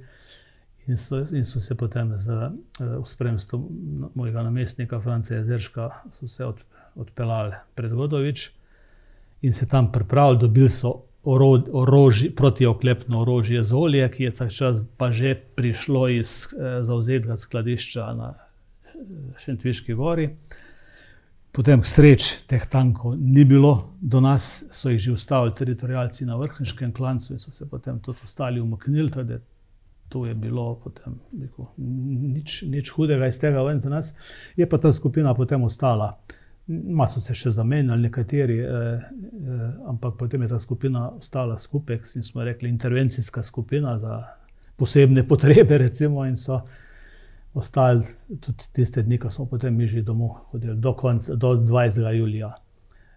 In 0.86 0.96
so, 0.96 1.22
in 1.32 1.44
so 1.44 1.60
se 1.60 1.74
potem 1.74 2.12
z 2.18 2.28
uh, 2.28 3.04
spremstvom 3.04 3.68
mojega 4.14 4.42
namestnika, 4.42 5.00
Franca 5.00 5.34
Jezerška, 5.34 5.90
od, 6.44 6.60
odpeljali 6.94 7.54
pred 7.74 7.92
Godovič 7.92 8.50
in 9.42 9.52
se 9.52 9.68
tam 9.68 9.92
pripravili, 9.92 10.38
dobili 10.38 10.68
so 10.68 11.02
orožje, 11.24 12.34
protioklepno 12.36 13.20
orožje 13.20 13.62
z 13.62 13.72
olje, 13.72 14.08
ki 14.08 14.24
je 14.24 14.30
ta 14.30 14.48
čas 14.48 14.82
pa 14.96 15.12
že 15.12 15.34
prišlo 15.56 16.08
iz 16.08 16.52
uh, 16.52 16.84
zauzetega 16.84 17.36
skladišča 17.36 18.12
na 18.14 18.34
uh, 18.34 19.40
Šentviški 19.40 19.94
gori. 19.94 20.36
Potem 21.54 21.84
sreč 21.86 22.46
teh 22.50 22.64
tankov 22.66 23.14
ni 23.14 23.44
bilo, 23.46 23.94
do 24.02 24.20
nas 24.20 24.64
so 24.74 24.90
jih 24.90 24.98
že 24.98 25.12
ustavili 25.12 25.54
teritorijalci 25.54 26.26
na 26.26 26.36
vrhniškem 26.36 26.92
klancu 26.92 27.32
in 27.32 27.38
so 27.38 27.52
se 27.52 27.68
potem 27.70 28.00
tudi 28.02 28.18
ostali 28.24 28.60
umaknili 28.60 29.10
to 30.14 30.26
je 30.26 30.34
bilo 30.34 30.80
potem, 30.84 31.18
neko, 31.32 31.72
nič, 31.78 32.62
nič 32.62 32.90
hudega 32.90 33.26
iz 33.26 33.38
tega 33.38 33.62
ven 33.62 33.80
za 33.82 33.90
nas. 33.90 34.12
Je 34.56 34.68
pa 34.68 34.78
ta 34.78 34.92
skupina 34.92 35.34
potem 35.34 35.62
ostala. 35.62 36.12
Malo 36.68 37.10
so 37.10 37.20
se 37.20 37.34
še 37.34 37.50
zamenjali, 37.50 38.06
nekateri, 38.06 38.58
eh, 38.60 38.68
eh, 38.68 39.64
ampak 39.90 40.14
potem 40.18 40.42
je 40.42 40.48
ta 40.48 40.58
skupina 40.58 41.08
ostala 41.10 41.58
skupaj, 41.58 41.98
in 42.16 42.22
smo 42.22 42.44
rekli, 42.44 42.68
intervencijska 42.68 43.42
skupina 43.42 43.98
za 43.98 44.22
posebne 44.76 45.26
potrebe. 45.28 45.78
Recimo, 45.78 46.24
in 46.24 46.36
so 46.36 46.62
ostali 47.54 48.04
tudi 48.40 48.64
tiste 48.72 49.02
dni, 49.02 49.18
ko 49.18 49.30
smo 49.30 49.46
potem 49.46 49.74
mi 49.76 49.86
že 49.86 50.02
domov 50.02 50.30
hodili, 50.50 50.76
do, 50.76 50.92
konca, 50.92 51.34
do 51.34 51.54
20. 51.54 52.10
julija, 52.10 52.54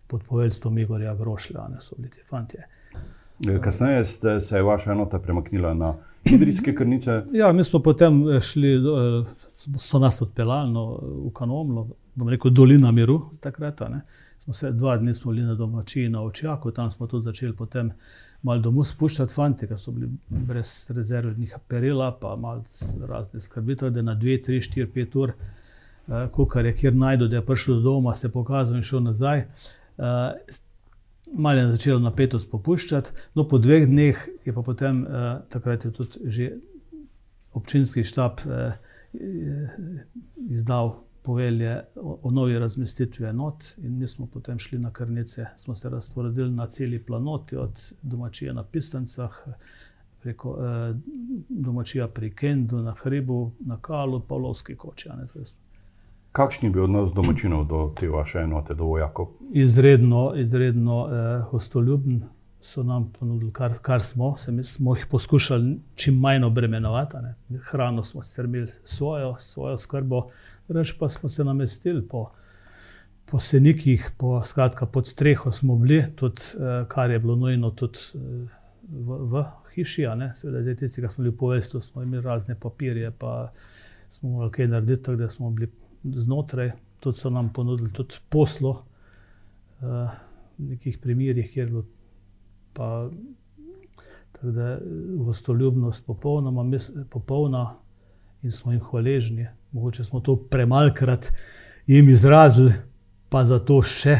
pod 0.07 0.23
poveljstvom 0.23 0.77
Igorja 0.77 1.15
Grošlja, 1.15 1.67
ne 1.67 1.81
so 1.81 1.95
bili 1.97 2.09
ti 2.09 2.19
fanti. 2.29 2.57
Kasneje 3.61 4.03
ste, 4.03 4.39
se 4.41 4.57
je 4.57 4.63
vaša 4.63 4.91
enota 4.91 5.19
premaknila 5.19 5.73
na 5.73 5.93
Idrijske 6.23 6.75
krnice. 6.75 7.23
Ja, 7.31 7.51
mi 7.53 7.63
smo 7.63 7.79
potem 7.79 8.29
eh, 8.29 8.41
šli, 8.41 8.75
eh, 8.75 9.25
so 9.77 9.99
nas 9.99 10.21
odpeljali 10.21 10.71
no, 10.71 10.99
v 11.27 11.31
Kanomlo, 11.33 11.87
bom 12.15 12.29
rekel, 12.29 12.51
dolina 12.51 12.91
miru, 12.91 13.21
takrat. 13.39 13.79
Ne. 13.89 14.01
Smo 14.43 14.53
se 14.53 14.71
dva 14.71 14.97
dni 14.97 15.13
smo 15.13 15.31
bili 15.31 15.45
na 15.45 15.55
domačiji 15.55 16.09
na 16.09 16.21
Očjaku, 16.23 16.71
tam 16.71 16.91
smo 16.91 17.07
tudi 17.07 17.23
začeli 17.23 17.55
potem 17.55 17.91
malo 18.47 18.63
domov 18.63 18.87
spuščati 18.87 19.33
fanti, 19.33 19.67
ki 19.67 19.77
so 19.77 19.91
bili 19.91 20.09
brez 20.29 20.71
rezervnih 20.95 21.57
perila, 21.67 22.11
pa 22.21 22.35
malo 22.39 22.63
razne 23.09 23.41
skrbitve, 23.43 23.91
da 23.91 24.01
na 24.01 24.15
dve, 24.15 24.39
tri, 24.43 24.61
štiri, 24.63 24.87
pet 24.93 25.15
ur, 25.15 25.33
eh, 25.33 26.27
kukar 26.33 26.65
je 26.65 26.73
kjer 26.79 26.95
najdu, 26.95 27.27
da 27.27 27.41
je 27.41 27.45
prišel 27.45 27.75
do 27.75 27.81
doma, 27.89 28.15
se 28.15 28.31
pokazal 28.31 28.79
in 28.79 28.87
šel 28.87 29.03
nazaj. 29.09 29.45
Malo 31.33 31.59
je 31.59 31.67
začelo 31.67 31.99
napetost 31.99 32.47
popuščati, 32.51 33.11
no 33.35 33.43
po 33.47 33.59
dveh 33.59 33.87
dneh 33.87 34.19
je 34.45 34.53
pa 34.53 34.61
potem, 34.63 35.03
eh, 35.03 35.39
takrat 35.51 35.85
je 35.85 35.91
tudi 35.91 36.31
že 36.31 36.51
občinski 37.53 38.03
štab 38.03 38.39
eh, 38.45 38.77
izdal 40.49 41.03
povelje 41.27 41.71
o, 41.95 42.19
o 42.23 42.31
novi 42.31 42.59
razmestitvi 42.59 43.25
enot, 43.27 43.65
in 43.77 43.97
mi 43.99 44.07
smo 44.07 44.25
potem 44.31 44.59
šli 44.59 44.79
na 44.79 44.93
krnice, 44.93 45.45
smo 45.57 45.75
se 45.75 45.89
razporedili 45.89 46.51
na 46.51 46.67
celi 46.67 46.99
planoti, 47.03 47.55
od 47.55 47.81
domačije 48.01 48.53
na 48.53 48.63
Pistancah, 48.63 49.41
preko 50.23 50.55
eh, 50.59 50.93
domačija 51.49 52.07
pri 52.07 52.31
Kendu, 52.35 52.79
na 52.81 52.95
Hribu, 53.01 53.51
na 53.59 53.77
Kalu, 53.81 54.21
pa 54.27 54.35
v 54.35 54.45
Lovski 54.45 54.75
koči. 54.75 55.09
Kakšen 56.31 56.69
je 56.69 56.71
bil 56.73 56.87
odnos 56.87 57.11
domačinov 57.13 57.67
do 57.67 57.83
te 57.99 58.07
vaše 58.09 58.39
enote, 58.47 58.73
do 58.73 58.87
vojakov? 58.87 59.27
Izredno, 59.51 60.31
izredno 60.35 61.03
eh, 61.07 61.43
hostoljuben 61.51 62.23
so 62.61 62.83
nam 62.83 63.11
ponudili, 63.19 63.51
kar, 63.51 63.75
kar 63.81 64.01
smo. 64.01 64.35
Mi 64.47 64.63
smo 64.63 64.95
jih 64.95 65.07
poskušali 65.11 65.79
čim 65.95 66.19
manj 66.19 66.43
obremenovati. 66.43 67.17
Ne. 67.17 67.59
Hrano 67.59 68.03
smo 68.03 68.23
strmili 68.23 68.71
svojo, 68.83 69.35
svojo 69.39 69.77
skrbo, 69.77 70.29
reč 70.69 70.93
pa 70.99 71.09
smo 71.09 71.29
se 71.29 71.43
namestili 71.43 72.01
po, 72.07 72.29
po 73.25 73.39
senikih, 73.39 74.11
po, 74.17 74.41
skratka, 74.45 74.85
pod 74.85 75.07
streho 75.07 75.51
smo 75.51 75.75
bili, 75.75 76.03
tudi, 76.15 76.41
eh, 76.59 76.85
kar 76.87 77.11
je 77.11 77.19
bilo 77.19 77.35
nujno 77.35 77.71
tudi 77.71 77.99
eh, 78.15 78.19
v, 78.89 79.17
v 79.31 79.45
hiši. 79.75 80.05
Seveda, 80.33 80.61
zdaj 80.61 80.75
tisti, 80.75 81.01
ki 81.01 81.11
smo 81.11 81.23
bili 81.23 81.35
v 81.35 81.39
povestu, 81.39 81.81
smo 81.81 82.03
imeli 82.03 82.23
razne 82.23 82.55
papirje, 82.59 83.11
pa 83.11 83.51
smo 84.09 84.29
morali 84.29 84.51
kaj 84.51 84.67
narediti, 84.67 85.03
tako 85.03 85.17
da 85.17 85.29
smo 85.29 85.51
bili 85.51 85.71
znotraj, 86.03 86.71
tudi 86.99 87.17
so 87.17 87.29
nam 87.29 87.53
ponudili 87.53 87.91
tudi 87.93 88.15
poslo, 88.29 88.83
uh, 89.81 89.87
v 90.57 90.69
nekih 90.71 90.97
primerih, 90.97 91.51
kjer 91.51 91.67
je 91.67 91.71
bilo 91.71 91.83
tako, 92.73 93.11
da 94.41 94.69
je 94.69 94.79
gostoljubnost 95.17 96.05
popolnoma 96.05 96.65
popolna 97.09 97.75
in 98.43 98.51
smo 98.51 98.71
jim 98.71 98.81
hvaležni. 98.81 99.47
Mogoče 99.71 100.03
smo 100.03 100.19
to 100.19 100.35
premalkrat 100.49 101.31
jim 101.87 102.09
izrazili, 102.09 102.73
pa 103.29 103.43
zato 103.45 103.81
še. 103.83 104.17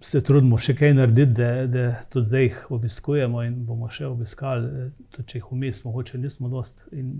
Se 0.00 0.22
trudimo 0.24 0.56
še 0.56 0.72
kaj 0.78 0.94
narediti, 0.96 1.34
da, 1.36 1.66
da 1.68 1.82
tudi 2.08 2.30
zdaj 2.30 2.46
jih 2.46 2.60
obiskujemo 2.72 3.42
in 3.44 3.58
bomo 3.68 3.90
še 3.92 4.06
obiskali, 4.08 4.86
tudi 5.12 5.28
če 5.28 5.40
jih 5.42 5.50
vmes, 5.52 5.82
mogoče 5.84 6.18
nismo 6.18 6.48
dost. 6.48 6.86
In 6.96 7.10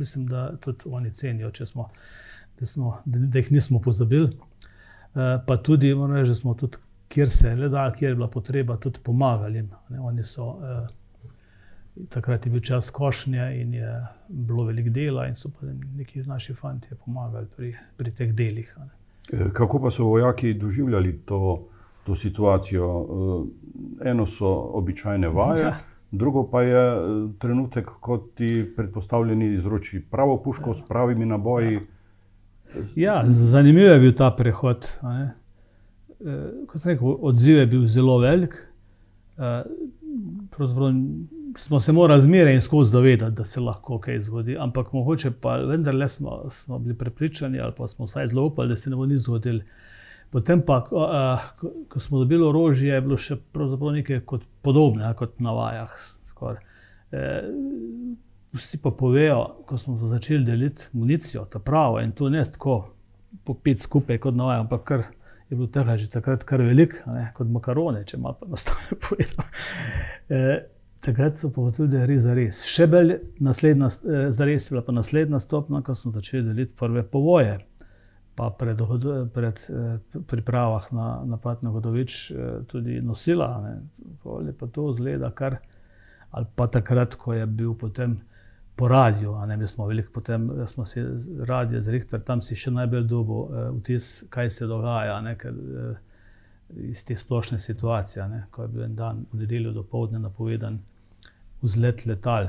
mislim, 0.00 0.24
da 0.30 0.46
tudi 0.64 0.88
oni 0.88 1.12
cenijo, 1.12 1.52
smo 1.68 1.90
da, 2.60 2.66
smo, 2.66 2.98
da, 3.04 3.18
da 3.18 3.38
jih 3.38 3.52
nismo 3.52 3.80
pozabili. 3.80 4.28
Uh, 4.28 5.36
pa 5.46 5.56
tudi, 5.56 5.92
reči, 6.14 6.28
da 6.28 6.34
smo 6.34 6.54
tudi, 6.54 6.80
kjer 7.08 7.28
se 7.30 7.48
je 7.48 7.56
le 7.56 7.68
da, 7.68 7.90
kjer 7.92 8.10
je 8.10 8.14
bila 8.14 8.28
potreba, 8.30 8.76
tudi 8.76 9.00
pomagali. 9.04 9.68
Oni 10.00 10.24
so, 10.24 10.48
uh, 10.48 10.88
takrat 12.08 12.46
je 12.46 12.52
bil 12.52 12.60
čas 12.60 12.90
košnje 12.90 13.60
in 13.60 13.74
je 13.74 14.06
bilo 14.28 14.64
veliko 14.64 14.90
dela, 14.90 15.26
in 15.26 15.34
so 15.34 15.50
neki 15.96 16.22
naši 16.22 16.54
fanti 16.54 16.88
pomagali 17.04 17.46
pri, 17.56 17.74
pri 17.96 18.10
teh 18.10 18.34
delih. 18.34 18.76
Ne. 18.78 19.50
Kako 19.52 19.80
pa 19.82 19.90
so 19.90 20.04
vojaki 20.04 20.54
doživljali 20.54 21.18
to, 21.18 21.68
to 22.06 22.16
situacijo? 22.16 23.06
Eno 24.04 24.26
so 24.26 24.48
običajne 24.78 25.28
vaje, 25.28 25.62
ja. 25.62 25.76
drugo 26.10 26.46
pa 26.50 26.62
je 26.62 26.84
trenutek, 27.38 27.90
ko 28.00 28.18
ti 28.34 28.72
predpostavljeni 28.76 29.54
izroči 29.54 30.02
pravo 30.10 30.36
puško 30.42 30.74
s 30.74 30.82
pravimi 30.88 31.26
naboji. 31.26 31.80
Ja, 32.96 33.22
zanimiv 33.26 33.84
je 33.84 33.98
bil 33.98 34.14
ta 34.14 34.30
prehod. 34.30 34.88
Kot 36.66 36.80
sem 36.80 36.92
rekel, 36.92 37.16
odziv 37.20 37.56
je 37.56 37.66
bil 37.66 37.86
zelo 37.86 38.18
velik. 38.18 38.56
Pravzaprav 40.50 40.92
smo 41.58 41.80
se 41.80 41.92
morali 41.92 42.22
zmeraj 42.22 42.54
in 42.54 42.60
skozi 42.60 42.90
zavedati, 42.90 43.36
da 43.36 43.44
se 43.44 43.60
lahko 43.60 43.98
kaj 43.98 44.20
zgodi. 44.20 44.56
Ampak 44.58 44.92
mogoče 44.92 45.30
pa 45.30 45.56
vendarle 45.56 46.08
smo, 46.08 46.50
smo 46.50 46.78
bili 46.78 46.98
prepričani, 46.98 47.60
ali 47.60 47.72
pa 47.76 47.88
smo 47.88 48.04
vsaj 48.04 48.26
zelo 48.26 48.46
upali, 48.46 48.68
da 48.68 48.76
se 48.76 48.90
ne 48.90 48.96
bo 48.96 49.06
nič 49.06 49.20
zgodilo. 49.20 49.60
Potem 50.30 50.62
pa, 50.62 50.84
ko, 50.84 51.08
ko 51.88 52.00
smo 52.00 52.18
dobili 52.18 52.44
orožje, 52.44 52.94
je 52.94 53.00
bilo 53.00 53.16
še 53.16 53.38
nekaj 53.92 54.20
podobnega 54.62 55.14
kot 55.16 55.40
na 55.40 55.52
vajah. 55.52 55.94
E, 57.10 57.22
vsi 58.52 58.78
pa 58.78 58.90
povejo, 58.90 59.40
ko 59.66 59.78
smo 59.78 59.96
začeli 60.06 60.44
deliti 60.44 60.90
municijo, 60.92 61.44
ta 61.44 61.58
pravo 61.58 62.00
in 62.00 62.12
to 62.12 62.28
ne 62.28 62.44
tako 62.44 62.82
popiti 63.44 63.82
skupaj 63.82 64.18
kot 64.18 64.36
na 64.36 64.44
vajah, 64.44 64.60
ampak 64.60 64.84
kar 64.84 65.06
je 65.48 65.56
bilo 65.56 65.66
tega 65.66 65.96
že 65.96 66.10
takrat 66.12 66.44
kar 66.44 66.62
velik, 66.62 67.00
ne, 67.06 67.30
kot 67.34 67.48
makarone, 67.48 68.04
če 68.04 68.20
malo 68.20 68.36
enostavno 68.46 68.98
povedano. 69.08 69.48
E, 70.28 70.77
takrat 71.08 71.38
so 71.38 71.50
povedali, 71.50 71.88
da 71.88 72.04
je 72.04 72.34
res. 72.36 72.60
Še 72.68 72.86
bolj 72.92 73.14
naslednja, 73.40 73.88
e, 73.88 74.20
za 74.34 74.46
res 74.48 74.68
je 74.68 74.74
bila 74.74 74.84
pa 74.84 74.92
naslednja 74.92 75.40
stopnja, 75.40 75.80
ko 75.86 75.96
smo 75.96 76.12
začeli 76.12 76.44
deliti 76.50 76.76
prve 76.76 77.02
povoje. 77.02 77.58
Pa 78.38 78.52
pred, 78.54 78.78
pred 79.34 79.60
eh, 79.66 80.18
pripravah 80.30 80.84
na 80.94 81.06
napad 81.26 81.64
na 81.66 81.72
Hodovič, 81.74 82.18
eh, 82.30 82.60
tudi 82.70 83.00
nosila, 83.02 83.48
ali 84.30 84.52
pa 84.54 84.68
to 84.70 84.92
zgleda, 84.94 85.32
kar, 85.34 85.56
ali 86.30 86.46
pa 86.54 86.68
takrat, 86.70 87.16
ko 87.18 87.34
je 87.34 87.48
bil 87.50 87.72
potem 87.74 88.14
po 88.78 88.88
radiju, 88.88 89.32
a 89.34 89.46
ne 89.46 89.56
mi 89.56 89.66
smo 89.66 89.86
veliko 89.86 90.12
potem, 90.12 90.66
smo 90.66 90.86
si 90.86 91.02
radio 91.48 91.80
zrihtar, 91.82 92.20
tam 92.22 92.42
si 92.42 92.54
še 92.54 92.70
najbolj 92.70 93.08
dobo 93.10 93.40
eh, 93.48 93.64
vtis, 93.80 94.10
kaj 94.30 94.52
se 94.54 94.68
dogaja, 94.70 95.16
ne, 95.24 95.34
ker, 95.38 95.56
eh, 95.56 96.84
iz 96.92 97.02
te 97.04 97.16
splošne 97.16 97.58
situacije, 97.58 98.28
ne, 98.28 98.44
ko 98.54 98.62
je 98.62 98.68
bil 98.68 98.84
en 98.86 98.94
dan 98.94 99.24
v 99.32 99.42
nedeljo 99.42 99.72
do 99.74 99.82
povdne 99.82 100.22
napovedan 100.22 100.78
vzlet 101.62 102.06
letal 102.06 102.48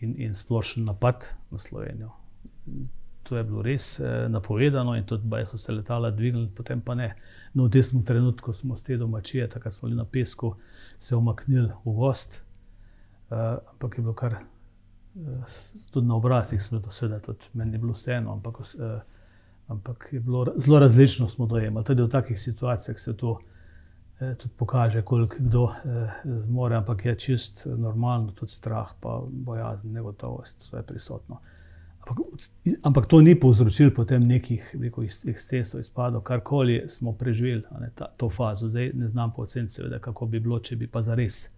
in, 0.00 0.14
in 0.20 0.34
splošen 0.34 0.84
napad 0.84 1.24
na 1.50 1.58
Slovenijo. 1.58 2.10
To 3.22 3.36
je 3.36 3.44
bilo 3.44 3.62
res 3.62 4.00
eh, 4.00 4.28
napovedano 4.28 4.96
in 4.96 5.04
tudi 5.04 5.46
so 5.46 5.58
se 5.58 5.72
letala 5.72 6.10
dvignili, 6.10 6.48
potem 6.54 6.80
pa 6.80 6.94
ne. 6.94 7.14
No, 7.54 7.64
v 7.64 7.70
tem 7.70 8.02
trenutku 8.04 8.52
smo 8.52 8.76
s 8.76 8.82
te 8.82 8.96
domačije, 8.96 9.48
takrat 9.48 9.72
smo 9.72 9.88
bili 9.88 9.96
na 9.96 10.04
pesku, 10.04 10.54
se 10.98 11.16
omaknili 11.16 11.68
v 11.84 11.92
gost, 11.92 12.42
uh, 13.30 13.36
ampak 13.72 13.98
je 13.98 14.02
bilo 14.02 14.14
kar, 14.14 14.34
uh, 15.14 15.44
tudi 15.90 16.06
na 16.06 16.14
obrazih 16.14 16.62
smo 16.62 16.78
to 16.80 16.90
sedaj, 16.90 17.20
tudi 17.20 17.50
meni 17.52 17.74
je 17.74 17.78
bilo 17.78 17.92
vseeno, 17.92 18.32
ampak, 18.32 18.60
uh, 18.60 19.00
ampak 19.68 20.08
je 20.12 20.20
bilo 20.20 20.46
zelo 20.56 20.78
različno 20.78 21.28
smo 21.28 21.46
dojemali. 21.46 21.86
Tudi 21.86 22.02
v 22.02 22.08
takih 22.08 22.40
situacijah 22.40 22.98
se 22.98 23.16
to 23.16 23.40
Eh, 23.40 23.49
tudi 24.20 24.54
pokaže, 24.56 25.02
koliko 25.02 25.36
kdo 25.38 25.72
eh, 25.84 26.10
zmore, 26.44 26.76
ampak 26.76 27.04
je 27.04 27.14
čist 27.14 27.66
normalno, 27.66 28.32
tudi 28.32 28.52
strah, 28.52 28.92
pa 29.00 29.22
bojazen, 29.30 29.92
negotovost, 29.92 30.62
vse 30.62 30.76
je 30.76 30.82
prisotno. 30.82 31.40
Ampak, 32.00 32.18
ampak 32.82 33.06
to 33.06 33.20
ni 33.20 33.34
povzročilo 33.40 33.94
potem 33.96 34.26
nekih 34.26 34.76
ekscesov, 35.26 35.80
izpadov, 35.80 36.22
karkoli 36.22 36.82
smo 36.88 37.12
preživeli, 37.12 37.62
ne, 37.80 37.90
ta, 37.94 38.08
to 38.16 38.28
fazo. 38.28 38.68
Zdaj 38.68 38.92
ne 38.94 39.08
znam 39.08 39.32
po 39.32 39.42
oceni, 39.42 39.68
seveda, 39.68 39.98
kako 39.98 40.26
bi 40.26 40.40
bilo, 40.40 40.60
če 40.60 40.76
bi 40.76 40.86
pa 40.86 41.02
zares. 41.02 41.48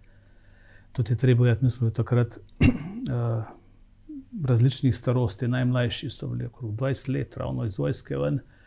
To 0.93 1.03
je 1.09 1.17
treba 1.17 1.45
vedeti, 1.45 1.65
mi 1.65 1.71
smo 1.71 1.87
bili 1.87 1.95
takrat 1.95 2.39
uh, 2.39 3.45
različnih 4.51 4.97
starosti, 4.97 5.49
najmlajši 5.49 6.11
so 6.11 6.29
bili 6.29 6.47
okrog 6.47 6.75
20 6.75 7.13
let, 7.15 7.37
ravno 7.37 7.65
iz 7.65 7.79
vojske 7.79 8.19
ven. 8.19 8.35
Uh, 8.35 8.62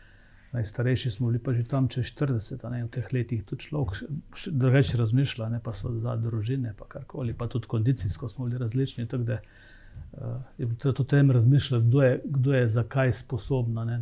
najstarejši 0.52 1.10
smo 1.10 1.26
bili 1.26 1.38
pa 1.38 1.52
že 1.52 1.64
tam 1.64 1.88
čez 1.88 2.04
40, 2.04 2.70
ne, 2.70 2.84
v 2.84 2.88
teh 2.88 3.12
letih 3.12 3.44
tudi 3.44 3.68
človek 3.68 4.04
drugače 4.46 4.98
razmišlja, 4.98 5.48
ne 5.48 5.60
pa 5.62 5.72
so 5.72 5.92
za 5.98 6.16
družine, 6.16 6.74
pa 6.78 6.86
karkoli, 6.88 7.34
pa 7.34 7.48
tudi 7.48 7.66
kondicijsko 7.66 8.28
smo 8.28 8.46
bili 8.46 8.58
različni. 8.58 9.08
Tako 9.08 9.22
da 9.22 9.38
uh, 9.42 10.36
je 10.58 10.66
bilo 10.66 10.92
to 10.92 11.04
tem 11.04 11.30
razmišljati, 11.30 11.86
kdo 11.86 12.02
je, 12.02 12.20
kdo 12.24 12.54
je 12.54 12.68
za 12.68 12.82
kaj 12.82 13.12
sposobna. 13.12 13.84
Ne. 13.84 14.00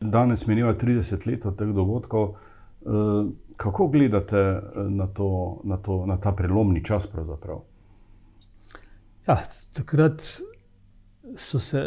Danes 0.00 0.46
mineva 0.46 0.74
30 0.74 1.26
let 1.30 1.46
od 1.46 1.58
teh 1.58 1.68
dogodkov. 1.68 2.34
Uh, 2.80 3.30
kako 3.56 3.88
gledate 3.88 4.60
na, 4.88 5.06
to, 5.06 5.60
na, 5.64 5.76
to, 5.76 6.06
na 6.06 6.16
ta 6.20 6.32
prelomni 6.32 6.84
čas? 6.84 7.08
Ja, 9.26 9.38
takrat 9.74 10.22
so 11.34 11.58
se 11.58 11.82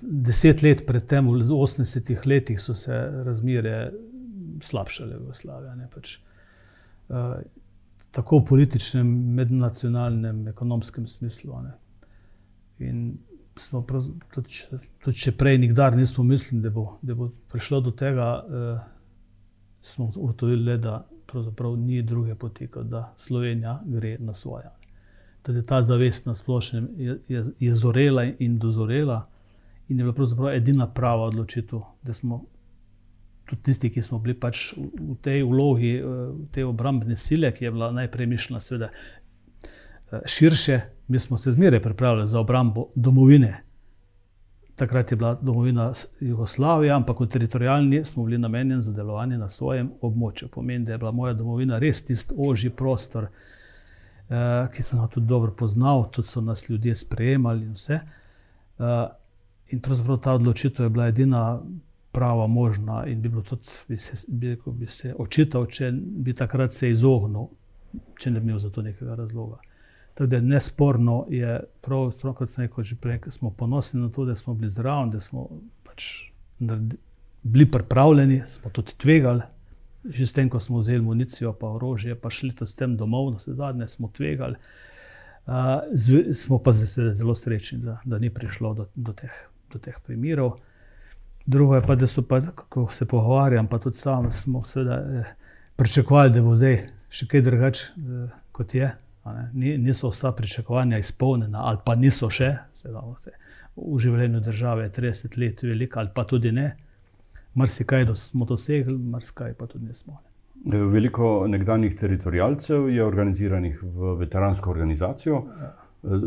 deset 0.00 0.62
let 0.62 0.86
predtem, 0.86 1.28
v 1.28 1.42
80-ih 1.42 2.26
letih, 2.26 2.60
so 2.60 2.74
se 2.74 2.92
razmere 3.24 3.92
slabšale 4.62 5.18
v 5.18 5.34
Sloveniji. 5.34 5.88
Pač, 5.94 6.16
uh, 7.08 7.40
tako 8.12 8.42
v 8.42 8.48
političnem, 8.52 9.12
mednacionalnem, 9.38 10.48
ekonomskem 10.52 11.06
smislu. 11.06 11.62
Ne. 11.64 11.72
In 12.84 13.04
smo 13.58 13.82
prav, 13.86 14.06
tudi, 14.34 14.60
tudi 15.04 15.24
če 15.24 15.34
prej 15.36 15.58
nikdar 15.62 15.96
nismo 15.96 16.24
mislili, 16.24 16.62
da 16.62 16.70
bo, 16.70 16.86
da 17.02 17.16
bo 17.16 17.30
prišlo 17.52 17.80
do 17.80 17.94
tega, 17.96 18.28
uh, 18.42 18.84
smo 19.82 20.12
ugotovili, 20.14 20.78
da 20.78 21.00
pravzaprav 21.26 21.76
ni 21.80 22.02
druge 22.04 22.36
poti, 22.36 22.68
kot 22.68 22.92
da 22.92 23.08
Slovenija 23.16 23.80
gre 23.88 24.18
na 24.20 24.34
svoje 24.36 24.68
da 25.46 25.52
je 25.52 25.66
ta 25.66 25.82
zavest 25.82 26.26
na 26.26 26.34
splošnem 26.34 26.88
je, 26.96 27.18
je, 27.28 27.44
je 27.58 27.74
zorela 27.74 28.24
in 28.38 28.58
dozorela, 28.58 29.28
in 29.88 29.98
je 29.98 30.04
bila 30.04 30.14
pravzaprav 30.14 30.54
edina 30.54 30.86
prava 30.86 31.24
odločitev, 31.24 31.80
da 32.02 32.14
smo 32.14 32.44
tudi 33.44 33.62
tisti, 33.62 33.90
ki 33.90 34.02
smo 34.02 34.18
bili 34.18 34.34
pač 34.38 34.72
v, 34.76 35.16
tej 35.22 35.42
vlogi, 35.42 35.96
eh, 35.98 36.04
v 36.04 36.46
te 36.52 36.64
obrambne 36.64 37.16
sile, 37.16 37.52
ki 37.52 37.64
je 37.64 37.70
bila 37.70 37.90
najprej 37.92 38.26
mišljena, 38.26 38.60
seveda 38.60 38.88
eh, 38.88 40.20
širše, 40.26 40.80
mi 41.08 41.18
smo 41.18 41.38
se 41.38 41.52
zmeraj 41.52 41.82
pripravljali 41.82 42.26
za 42.26 42.40
obrambo 42.40 42.88
domovine. 42.94 43.64
Takrat 44.76 45.10
je 45.12 45.16
bila 45.16 45.34
domovina 45.34 45.92
Jugoslavija, 46.20 46.96
ampak 46.96 47.20
v 47.20 47.26
teritorijalni 47.28 48.04
smo 48.04 48.24
bili 48.24 48.38
namenjeni 48.38 48.82
za 48.82 48.92
delovanje 48.92 49.38
na 49.38 49.48
svojem 49.48 49.90
območju. 50.00 50.48
Pomeni, 50.48 50.84
da 50.84 50.92
je 50.92 50.98
bila 50.98 51.12
moja 51.12 51.34
domovina 51.34 51.78
res 51.78 52.04
tisti 52.04 52.34
ožji 52.38 52.70
prostor, 52.70 53.28
uh, 54.28 54.68
ki 54.72 54.82
sem 54.82 55.00
ga 55.00 55.06
tudi 55.06 55.26
dobro 55.26 55.52
poznal, 55.52 56.10
tudi 56.10 56.28
so 56.28 56.40
nas 56.40 56.68
ljudje 56.68 56.94
sprejemali 56.94 57.66
in 57.66 57.72
vse. 57.72 58.00
Uh, 58.78 58.86
in 59.68 59.80
pravzaprav 59.80 60.18
ta 60.18 60.32
odločitev 60.32 60.86
je 60.86 60.90
bila 60.90 61.06
edina 61.06 61.60
prava 62.12 62.46
možna, 62.46 63.06
in 63.06 63.22
bi, 63.22 63.30
tudi, 63.48 63.68
bi, 63.88 63.96
se, 63.96 64.26
bi, 64.28 64.56
bi 64.66 64.86
se 64.86 65.14
očital, 65.18 65.66
če 65.66 65.90
bi 65.94 66.34
takrat 66.36 66.72
se 66.72 66.90
izognil, 66.90 67.48
če 68.20 68.30
ne 68.30 68.40
bi 68.40 68.50
imel 68.50 68.58
za 68.58 68.70
to 68.70 68.82
nekega 68.82 69.14
razloga. 69.14 69.58
Tako 70.14 70.28
da 70.28 70.40
nesporno 70.40 71.24
je, 71.32 71.60
prav, 71.80 72.12
prav 72.20 72.34
kot 72.36 72.50
sem 72.50 72.66
rekel 72.66 72.84
že 72.84 72.96
prej, 73.00 73.20
smo 73.32 73.50
ponosni 73.50 74.00
na 74.00 74.10
to, 74.12 74.26
da 74.28 74.36
smo 74.36 74.54
bili 74.54 74.70
zraven, 74.70 75.10
da 75.10 75.20
smo 75.20 75.48
pač 75.82 76.10
bili 77.42 77.70
pripravljeni, 77.70 78.42
smo 78.46 78.70
tudi 78.70 78.92
tvegali, 78.98 79.42
že 80.04 80.26
s 80.26 80.32
tem, 80.32 80.50
ko 80.50 80.60
smo 80.60 80.82
vzeli 80.82 81.02
municijo, 81.02 81.52
pa 81.52 81.70
orožje, 81.70 82.14
pa 82.14 82.30
šli 82.30 82.52
to 82.54 82.66
s 82.66 82.74
tem 82.74 82.96
domov, 82.96 83.30
no, 83.32 83.38
zadnje 83.38 83.88
smo 83.88 84.10
tvegali. 84.10 84.58
Uh, 85.46 85.82
z, 85.92 86.34
smo 86.34 86.58
pa 86.58 86.72
zelo 86.72 87.34
srečni, 87.34 87.78
da, 87.82 87.98
da 88.04 88.18
ni 88.18 88.30
prišlo 88.30 88.74
do, 88.74 88.86
do, 88.94 89.12
teh, 89.12 89.32
do 89.72 89.78
teh 89.78 89.94
primerov. 90.06 90.58
Drugo 91.46 91.74
je 91.74 91.82
pa, 91.82 91.94
da 91.98 92.06
so, 92.06 92.22
pa, 92.22 92.40
ko 92.54 92.86
se 92.90 93.06
pogovarjam, 93.06 93.66
pa 93.66 93.78
tudi 93.78 93.98
sam, 93.98 94.30
smo 94.30 94.62
seveda 94.64 94.98
eh, 95.02 95.32
pričakovali, 95.76 96.30
da 96.30 96.42
bo 96.42 96.54
zdaj 96.54 96.76
še 97.10 97.26
kaj 97.26 97.42
drugače, 97.42 97.88
eh, 97.98 98.36
kot 98.54 98.74
je. 98.74 98.92
Ni, 99.54 99.76
niso 99.78 100.10
vsa 100.10 100.32
pričakovanja 100.34 100.98
izpolnjena, 100.98 101.66
ali 101.66 101.78
pa 101.84 101.94
niso 101.94 102.30
še, 102.30 102.56
seveda, 102.74 103.02
v 103.76 103.98
življenju 104.02 104.40
države 104.42 104.86
je 104.86 104.94
30 104.98 105.38
let 105.38 105.62
veliko, 105.62 106.00
ali 106.02 106.10
pa 106.14 106.24
tudi 106.26 106.50
ne. 106.54 106.70
Uh, 106.72 106.91
marsikaj 107.54 108.06
smo 108.14 108.44
dosegli, 108.44 108.98
marsikaj 108.98 109.54
pa 109.54 109.66
tudi 109.66 109.86
nismo. 109.86 110.20
Veliko 110.64 111.46
nekdanjih 111.48 111.96
teritorijalcev 111.98 112.88
je 112.88 113.04
organiziranih 113.04 113.82
v 113.82 114.14
veteransko 114.18 114.70
organizacijo. 114.70 115.44
Ja. 115.60 115.72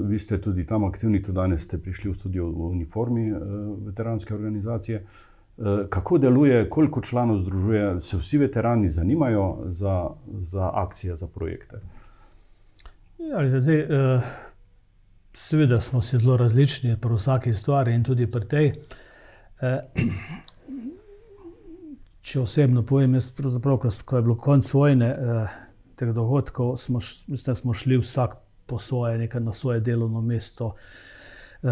Vi 0.08 0.20
ste 0.20 0.42
tudi 0.42 0.66
tam 0.66 0.84
aktivni, 0.84 1.22
tudi 1.24 1.36
danes 1.36 1.64
ste 1.64 1.78
prišli 1.78 2.12
v 2.12 2.16
studio 2.16 2.48
v 2.48 2.68
uniformi 2.72 3.30
eh, 3.30 3.40
veteranske 3.88 4.36
organizacije. 4.36 4.98
Eh, 4.98 5.88
kako 5.90 6.18
deluje, 6.18 6.70
koliko 6.70 7.02
članov 7.02 7.38
združuje, 7.38 8.02
se 8.02 8.18
vsi 8.18 8.38
veterani 8.38 8.90
zanimajo 8.90 9.58
za, 9.66 10.10
za 10.52 10.72
akcije, 10.74 11.16
za 11.16 11.28
projekte? 11.28 11.80
Ja, 13.18 13.60
zdaj, 13.60 13.80
eh, 13.80 14.22
seveda 15.34 15.82
smo 15.82 16.02
si 16.02 16.18
zelo 16.18 16.38
različni 16.38 16.98
pri 17.02 17.16
vsaki 17.16 17.54
stvari 17.54 17.96
in 17.96 18.04
tudi 18.04 18.32
pri 18.32 18.48
tej 18.48 18.74
če 22.26 22.42
osebno 22.42 22.82
povem, 22.88 23.20
jaz 23.20 23.30
pravzaprav, 23.38 23.84
ko 24.06 24.18
je 24.18 24.26
bilo 24.26 24.36
konec 24.42 24.72
vojne, 24.74 25.10
eh, 25.14 25.58
teh 25.96 26.14
dogodkov, 26.14 26.78
smo, 26.82 27.00
mislim, 27.28 27.56
smo 27.56 27.74
šli 27.74 28.00
vsak 28.02 28.38
po 28.66 28.80
svoje, 28.80 29.18
nekaj 29.18 29.42
na 29.42 29.54
svoje 29.54 29.80
delovno 29.80 30.22
mesto. 30.22 30.76
Uh, 31.66 31.72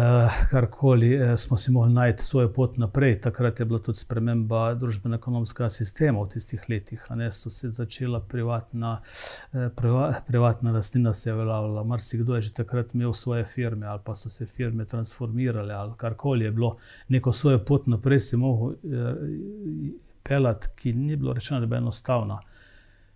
karkoli 0.50 1.20
uh, 1.20 1.36
smo 1.38 1.56
si 1.56 1.70
mogli 1.70 1.92
najti 1.92 2.22
svojo 2.22 2.48
pot 2.52 2.76
naprej. 2.76 3.20
Takrat 3.20 3.60
je 3.60 3.66
bila 3.66 3.78
tudi 3.78 3.98
sprememba 3.98 4.72
družbeno-ekonomskega 4.74 5.68
sistema 5.70 6.24
v 6.24 6.32
tistih 6.32 6.64
letih. 6.68 7.04
Ne, 7.14 7.28
so 7.32 7.50
se 7.50 7.70
začela 7.70 8.18
privatna, 8.20 8.96
uh, 9.52 9.68
priva, 9.76 10.08
privatna 10.26 10.72
rastlina, 10.72 11.12
se 11.14 11.30
je 11.30 11.34
uveljavljala. 11.34 11.84
Marsikdo 11.84 12.34
je 12.34 12.42
že 12.42 12.52
takrat 12.52 12.94
imel 12.94 13.12
svoje 13.12 13.44
firme 13.44 13.86
ali 13.86 14.00
pa 14.04 14.14
so 14.14 14.28
se 14.28 14.46
firme 14.46 14.84
transformirale 14.84 15.74
ali 15.74 15.92
karkoli 15.96 16.44
je 16.44 16.50
bilo. 16.50 16.76
Neko 17.08 17.32
svojo 17.32 17.64
pot 17.64 17.86
naprej 17.86 18.20
si 18.20 18.36
mogel 18.36 18.66
uh, 18.66 18.74
pelati, 20.24 20.68
ki 20.76 20.92
ni 20.92 21.16
bilo 21.16 21.32
rečeno, 21.32 21.60
da 21.60 21.66
bi 21.66 21.76
enostavna. 21.76 22.40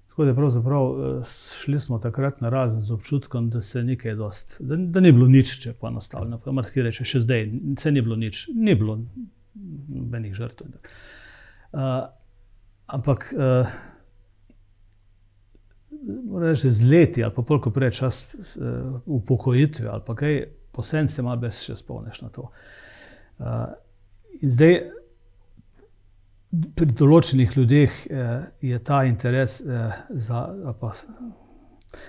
Tako 0.09 0.25
da 0.25 0.35
pravzaprav 0.35 0.83
eh, 0.83 1.25
šli 1.61 1.81
smo 1.81 1.99
takrat 1.99 2.41
na 2.41 2.49
razen 2.49 2.83
z 2.83 2.93
občutkom, 2.93 3.51
da 3.51 3.61
se 3.61 3.83
nekaj 3.83 4.15
dost, 4.15 4.57
da, 4.61 4.77
da 4.77 5.01
ni 5.01 5.13
bilo 5.13 5.27
nič, 5.27 5.59
če 5.63 5.73
pa 5.81 5.89
enostavno. 5.89 6.41
Marski 6.53 6.83
reče, 6.83 7.05
še 7.05 7.23
zdaj, 7.25 7.51
se 7.79 7.93
ni 7.93 8.03
bilo 8.03 8.17
nič, 8.17 8.49
ni 8.55 8.75
bilo 8.75 8.99
nobenih 9.89 10.35
žrtev. 10.35 10.75
Uh, 11.73 12.09
ampak 12.87 13.29
uh, 13.37 13.71
reči, 16.41 16.71
z 16.71 16.91
leti 16.91 17.25
ali 17.25 17.35
pa 17.35 17.43
polko 17.43 17.71
prej 17.71 17.91
čas 17.99 18.23
uh, 18.33 19.01
upokojitve 19.07 19.89
ali 19.89 20.03
pa 20.07 20.15
kaj, 20.17 20.39
posebej 20.73 21.11
se 21.13 21.23
malo 21.23 21.41
več 21.43 21.65
še 21.67 21.77
spomniš 21.77 22.23
na 22.25 22.31
to. 22.33 22.51
Uh, 23.39 23.67
in 24.41 24.55
zdaj 24.55 24.81
pri 26.49 26.93
določenih 26.97 27.57
ljudeh 27.57 27.97
eh, 28.09 28.31
je 28.65 28.79
ta 28.85 29.03
interes, 29.05 29.61
eh, 29.61 29.99
za, 30.11 30.45
pa, 30.81 30.93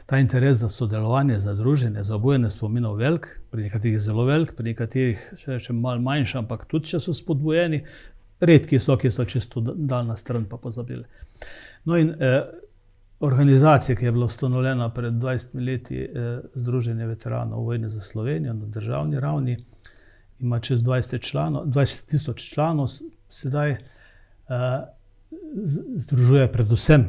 ta 0.08 0.20
interes 0.20 0.62
za 0.62 0.70
sodelovanje, 0.72 1.40
za 1.44 1.54
druženje, 1.54 2.04
za 2.04 2.16
obojene 2.16 2.50
spominov 2.50 2.96
velik, 3.00 3.28
pri 3.52 3.68
nekaterih 3.68 4.00
zelo 4.00 4.26
velik, 4.30 4.56
pri 4.56 4.72
nekaterih 4.72 5.28
še, 5.40 5.60
še 5.60 5.76
malo 5.76 6.02
manjši, 6.06 6.40
ampak 6.44 6.66
tudi 6.72 6.94
če 6.94 7.04
so 7.04 7.16
spodbujeni, 7.16 7.84
redki 8.40 8.80
so, 8.80 8.96
ki 8.98 9.12
so 9.12 9.28
čisto 9.28 9.64
daljna 9.64 10.16
stran 10.16 10.48
pa 10.48 10.58
pozabili. 10.58 11.04
No 11.90 12.00
in 12.00 12.16
eh, 12.16 12.40
organizacija, 13.20 13.98
ki 14.00 14.08
je 14.08 14.16
bila 14.16 14.32
ustanovljena 14.32 14.90
pred 14.96 15.20
20 15.20 15.60
leti, 15.66 16.00
eh, 16.00 16.40
Združenje 16.56 17.12
veteranov 17.12 17.68
vojne 17.68 17.92
za 17.92 18.00
Slovenijo 18.00 18.56
na 18.56 18.72
državni 18.72 19.20
ravni, 19.20 19.58
ima 20.40 20.60
čez 20.64 20.84
20 20.84 21.20
članov, 21.28 21.68
20 21.68 22.06
tisoč 22.08 22.54
članov, 22.54 22.88
sedaj 23.30 23.76
združuje 25.96 26.52
predvsem 26.52 27.06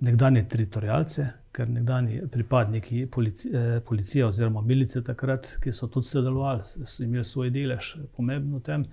nekdanje 0.00 0.44
teritorijalce, 0.48 1.26
ker 1.52 1.68
nekdani 1.72 2.20
pripadniki 2.32 3.06
policije, 3.06 3.80
policije 3.80 4.26
oziroma 4.26 4.60
milice 4.60 5.00
takrat, 5.04 5.48
ki 5.62 5.72
so 5.72 5.88
tudi 5.88 6.06
sodelovali, 6.06 6.64
so 6.64 7.04
imeli 7.04 7.24
svoj 7.24 7.50
delež 7.50 7.94
pomembno 8.16 8.60
v 8.60 8.62
tem, 8.62 8.84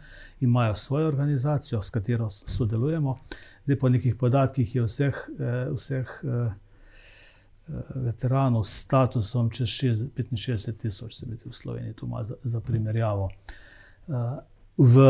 imajo 0.41 0.76
svojo 0.76 1.08
organizacijo, 1.08 1.82
s 1.82 1.91
katero 1.91 2.30
sodelujemo. 2.30 3.17
Zdaj 3.65 3.80
po 3.80 3.89
nekih 3.89 4.15
podatkih 4.15 4.76
je 4.76 4.86
vseh, 4.88 5.26
vseh 5.76 6.15
veteranov 7.96 8.63
s 8.63 8.80
statusom 8.84 9.50
čez 9.50 9.69
65 9.69 10.80
tisoč, 10.82 11.19
se 11.19 11.26
vidi 11.30 11.43
v 11.50 11.54
Sloveniji, 11.54 11.93
tu 11.93 12.06
ima 12.06 12.24
za, 12.24 12.36
za 12.43 12.62
primerjavo. 12.62 13.30
V 14.78 15.04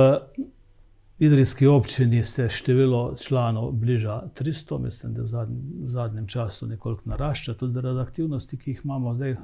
idrijski 1.19 1.67
občini 1.67 2.23
se 2.23 2.49
število 2.49 3.15
članov 3.17 3.71
bliža 3.71 4.21
300, 4.39 4.79
mislim, 4.79 5.13
da 5.13 5.21
v 5.21 5.27
zadnjem, 5.27 5.61
v 5.85 5.89
zadnjem 5.89 6.27
času 6.27 6.67
nekoliko 6.67 7.09
narašča, 7.09 7.53
tudi 7.53 7.73
zaradi 7.73 7.99
aktivnosti, 7.99 8.57
ki 8.57 8.71
jih 8.71 8.81
imamo 8.83 9.13
zdaj 9.13 9.35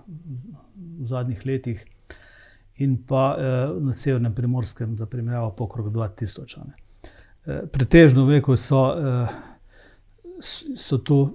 v 0.99 1.08
zadnjih 1.08 1.45
letih, 1.45 1.86
in 2.79 2.97
pa 3.08 3.36
eh, 3.39 3.67
na 3.79 3.93
severnem 3.93 4.36
primorskem, 4.36 4.97
za 4.97 5.05
primerjavo, 5.05 5.51
pokrog 5.51 5.91
2000. 5.93 6.60
Eh, 7.45 7.62
pretežno 7.71 8.25
veliko 8.25 8.58
so, 8.58 8.95
eh, 8.95 9.27
so 10.75 10.97
to 10.97 11.34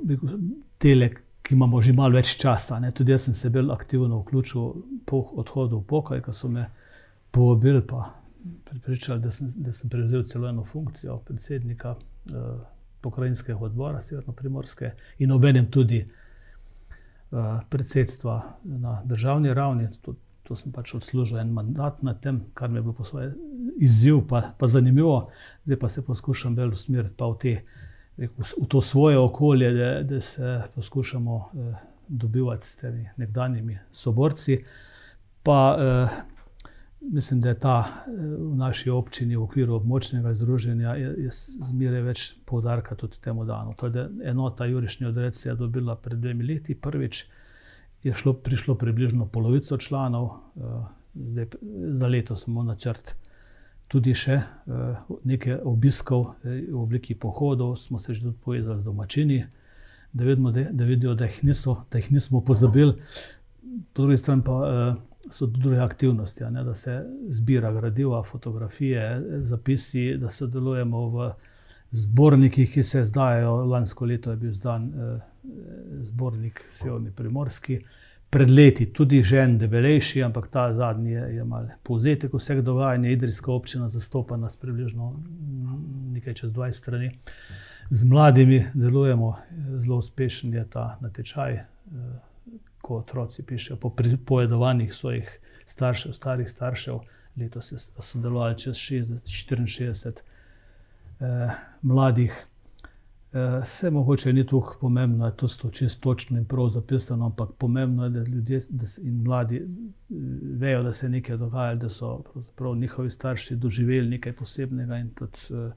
tele, 0.79 1.11
ki 1.43 1.55
imamo 1.55 1.83
že 1.83 1.93
malo 1.93 2.17
več 2.17 2.37
časa. 2.41 2.81
Ne? 2.81 2.93
Tudi 2.93 3.13
jaz 3.13 3.29
sem 3.29 3.35
se 3.35 3.51
bolj 3.51 3.73
aktivno 3.73 4.23
vključil 4.23 4.73
po 5.07 5.21
odhodu 5.37 5.79
v 5.79 5.85
pokoj, 5.85 6.21
ko 6.25 6.33
so 6.33 6.49
me 6.49 6.71
povabili 7.31 7.83
pa 7.87 8.24
pripričali, 8.65 9.21
da 9.21 9.31
sem, 9.31 9.49
da 9.55 9.73
sem 9.73 9.91
prevzel 9.91 10.23
celo 10.23 10.49
eno 10.49 10.65
funkcijo 10.65 11.19
predsednika 11.19 11.95
uh, 11.95 12.61
pokrajinskega 13.01 13.59
odbora 13.59 14.01
Severno-Primorske 14.01 14.91
in 15.19 15.33
obenem 15.33 15.71
tudi 15.71 16.05
uh, 16.05 17.39
predsedstva 17.71 18.59
na 18.65 19.03
državni 19.05 19.55
ravni. 19.55 19.89
To, 20.03 20.15
to 20.43 20.57
sem 20.57 20.73
pač 20.73 20.95
odslužil 20.95 21.39
en 21.41 21.53
mandat 21.57 22.03
na 22.03 22.15
tem, 22.15 22.43
kar 22.55 22.69
mi 22.69 22.79
je 22.79 22.83
bilo 22.83 22.93
po 22.93 23.05
svoje 23.05 23.33
izziv, 23.81 24.21
pa, 24.29 24.43
pa 24.59 24.69
zanimivo. 24.69 25.31
Zdaj 25.65 25.79
pa 25.81 25.89
se 25.89 26.05
poskušam 26.05 26.57
bolj 26.57 26.77
usmeriti 26.77 27.25
v, 27.25 27.39
te, 27.41 27.55
v 28.61 28.69
to 28.69 28.81
svoje 28.81 29.19
okolje, 29.19 29.73
da, 29.73 30.03
da 30.03 30.21
se 30.21 30.61
poskušamo 30.75 31.35
uh, 31.35 31.75
dobivati 32.09 32.67
s 32.67 32.77
temi 32.77 33.09
nekdanjimi 33.17 33.79
soborci. 33.91 34.65
Pa, 35.43 35.77
uh, 35.79 36.34
mislim, 37.13 37.41
da 37.41 37.49
je 37.49 37.59
ta 37.59 37.85
eh, 37.89 38.11
v 38.37 38.57
naši 38.57 38.91
občini 38.91 39.37
v 39.37 39.43
okviru 39.43 39.75
območnega 39.75 40.35
združenja 40.35 40.95
zmeraj 41.71 42.03
več 42.03 42.25
poudarka 42.47 42.95
tudi 42.95 43.21
temu 43.21 43.45
danu. 43.45 43.75
To 43.77 43.87
je 43.87 44.09
enota 44.25 44.67
Jurišnja 44.67 45.09
odred 45.09 45.35
se 45.35 45.49
je 45.49 45.55
dobila 45.55 45.97
pred 45.97 46.19
dvemi 46.19 46.45
leti. 46.45 46.75
Prvič 46.75 47.27
je 48.03 48.15
šlo, 48.15 48.33
prišlo 48.33 48.75
približno 48.75 49.27
polovico 49.27 49.77
članov, 49.79 50.31
eh, 50.57 50.81
zdaj, 51.15 51.47
za 51.91 52.09
leto 52.09 52.37
smo 52.37 52.63
načrt. 52.63 53.15
Tudi 53.89 54.15
še 54.17 54.35
uh, 54.35 54.97
nekaj 55.29 55.59
obiskov 55.69 56.23
v 56.43 56.73
obliki 56.75 57.15
pohodov, 57.15 57.77
smo 57.77 57.99
se 58.01 58.15
že 58.15 58.23
tudi 58.23 58.39
povezali 58.45 58.81
z 58.81 58.85
domačini, 58.85 59.45
da, 60.13 60.25
vidimo, 60.25 60.51
da, 60.51 60.65
da 60.73 60.85
vidijo, 60.85 61.15
da 61.15 61.29
jih, 61.29 61.43
niso, 61.45 61.85
da 61.93 62.01
jih 62.01 62.09
nismo 62.13 62.41
pozabili. 62.41 62.97
Po 63.93 64.03
drugi 64.03 64.17
strani 64.17 64.43
pa 64.43 64.57
so 65.31 65.47
tudi 65.47 65.61
druge 65.61 65.79
aktivnosti, 65.81 66.45
ne, 66.51 66.65
da 66.65 66.75
se 66.75 67.05
zbira 67.29 67.73
gradiva, 67.73 68.23
fotografije, 68.23 69.23
zapisi, 69.43 70.17
da 70.17 70.31
sodelujemo 70.31 71.09
v 71.09 71.33
zbornikih, 71.91 72.73
ki 72.73 72.83
se 72.83 73.03
izdajajo. 73.03 73.55
Lansko 73.65 74.05
leto 74.05 74.31
je 74.31 74.37
bil 74.37 74.53
zdan 74.53 74.89
eh, 74.89 75.21
zbornik 76.03 76.65
Severni 76.71 77.11
Primorski, 77.11 77.81
pred 78.31 78.51
leti 78.51 78.87
tudi 78.93 79.23
že 79.23 79.39
en 79.39 79.59
debelejši, 79.59 80.23
ampak 80.23 80.49
ta 80.49 80.73
zadnji 80.75 81.11
je, 81.11 81.23
je 81.37 81.45
malo 81.45 81.69
povzetek 81.83 82.33
vseh 82.35 82.63
dogajanj. 82.63 83.07
Idrijska 83.13 83.53
občina 83.53 83.89
zastopa 83.89 84.37
nas 84.37 84.57
približno 84.57 85.13
nekaj 86.13 86.35
čez 86.35 86.53
20 86.53 86.73
strani. 86.73 87.11
Z 87.91 88.05
mladimi 88.05 88.65
delujemo, 88.75 89.37
zelo 89.79 89.97
uspešen 89.97 90.55
je 90.55 90.65
ta 90.71 90.99
natečaj. 91.01 91.55
Eh, 91.55 91.65
ko 92.85 92.99
otroci 93.01 93.43
pišejo 93.43 93.77
po 93.81 93.91
pripovedovanjih 93.91 94.95
svojih 94.95 95.39
staršev, 95.65 96.13
starih 96.13 96.51
staršev. 96.51 97.01
Letos 97.37 97.73
so 97.73 98.03
sodelovali 98.03 98.59
čez 98.59 98.77
60, 98.77 99.25
64 99.27 100.21
eh, 101.21 101.55
mladih. 101.83 102.35
Eh, 103.33 103.61
vse 103.63 103.91
mogoče 103.91 104.33
ni 104.33 104.45
tako 104.47 104.77
pomembno, 104.81 105.19
da 105.19 105.27
je 105.27 105.37
to 105.37 105.71
čisto 105.71 106.01
točno 106.03 106.39
in 106.39 106.45
prav 106.45 106.69
zapisano, 106.69 107.27
ampak 107.27 107.51
pomembno 107.59 108.05
je, 108.05 108.11
da 108.11 108.23
ljudje 108.23 108.59
da 108.71 108.87
se, 108.87 109.03
in 109.03 109.23
mladi 109.23 109.57
eh, 109.57 109.65
vejo, 110.59 110.83
da 110.83 110.93
se 110.93 111.07
je 111.07 111.11
nekaj 111.11 111.37
dogajalo, 111.37 111.77
da 111.77 111.89
so 111.89 112.23
njihovi 112.77 113.11
starši 113.11 113.57
doživeli 113.57 114.09
nekaj 114.09 114.33
posebnega 114.33 114.97
in 114.97 115.11
tudi 115.15 115.39
eh, 115.51 115.73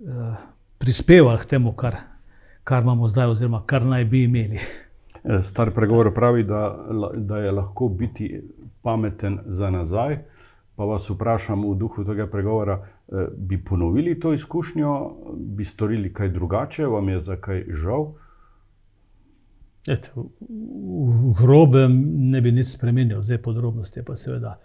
eh, 0.00 0.34
prispevali 0.78 1.38
k 1.38 1.46
temu, 1.46 1.72
kar, 1.72 1.96
kar 2.64 2.82
imamo 2.82 3.08
zdaj, 3.08 3.26
oziroma 3.26 3.62
kar 3.66 3.86
naj 3.86 4.04
bi 4.04 4.24
imeli. 4.24 4.58
Star 5.42 5.70
pregovor 5.74 6.14
pravi, 6.14 6.42
da, 6.44 6.86
da 7.16 7.38
je 7.38 7.52
lahko 7.52 7.88
biti 7.88 8.42
pameten 8.82 9.38
za 9.46 9.70
nazaj. 9.70 10.18
Pa 10.76 10.84
vas 10.84 11.10
vprašam 11.10 11.62
v 11.70 11.76
duhu 11.78 12.04
tega 12.04 12.26
pregovora, 12.26 12.74
eh, 12.82 13.26
bi 13.36 13.64
ponovili 13.64 14.18
to 14.20 14.32
izkušnjo, 14.32 15.16
bi 15.36 15.64
storili 15.64 16.12
kaj 16.12 16.28
drugače, 16.28 16.86
vam 16.86 17.08
je 17.08 17.20
za 17.20 17.36
kaj 17.36 17.64
žal? 17.68 18.12
Et, 19.88 20.10
v, 20.16 21.32
grobem 21.40 21.92
ne 22.30 22.40
bi 22.40 22.52
nič 22.52 22.72
spremenil, 22.72 23.22
zdaj 23.22 23.42
podrobnosti 23.42 24.02
pa 24.04 24.16
seveda. 24.16 24.58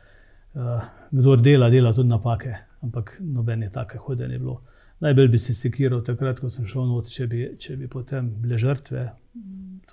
Uh, 0.53 0.81
kdo 1.11 1.36
dela, 1.36 1.69
dela 1.69 1.91
tudi 1.93 2.09
napake, 2.09 2.55
ampak 2.81 3.17
nobene 3.21 3.69
take 3.69 3.97
hode 3.97 4.27
ni 4.27 4.39
bilo. 4.39 4.61
Najbolj 4.99 5.27
bi 5.31 5.39
se 5.39 5.53
sekiral 5.53 6.03
takrat, 6.03 6.39
ko 6.39 6.49
sem 6.51 6.67
šel 6.67 6.87
noč, 6.89 7.13
če, 7.15 7.27
če 7.59 7.75
bi 7.79 7.87
potem 7.87 8.27
bile 8.41 8.57
žrtve, 8.59 9.05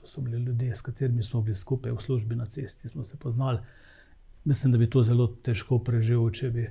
To 0.00 0.06
so 0.06 0.20
bili 0.20 0.38
ljudje, 0.38 0.74
s 0.74 0.80
katerimi 0.80 1.22
smo 1.22 1.40
bili 1.42 1.54
skupaj 1.54 1.92
v 1.92 2.00
službi 2.00 2.36
na 2.36 2.46
cesti, 2.46 2.88
smo 2.88 3.04
se 3.04 3.16
poznali. 3.16 3.58
Mislim, 4.44 4.72
da 4.72 4.78
bi 4.78 4.90
to 4.90 5.02
zelo 5.02 5.26
težko 5.26 5.78
preživel, 5.78 6.30
če 6.30 6.50
bi, 6.50 6.66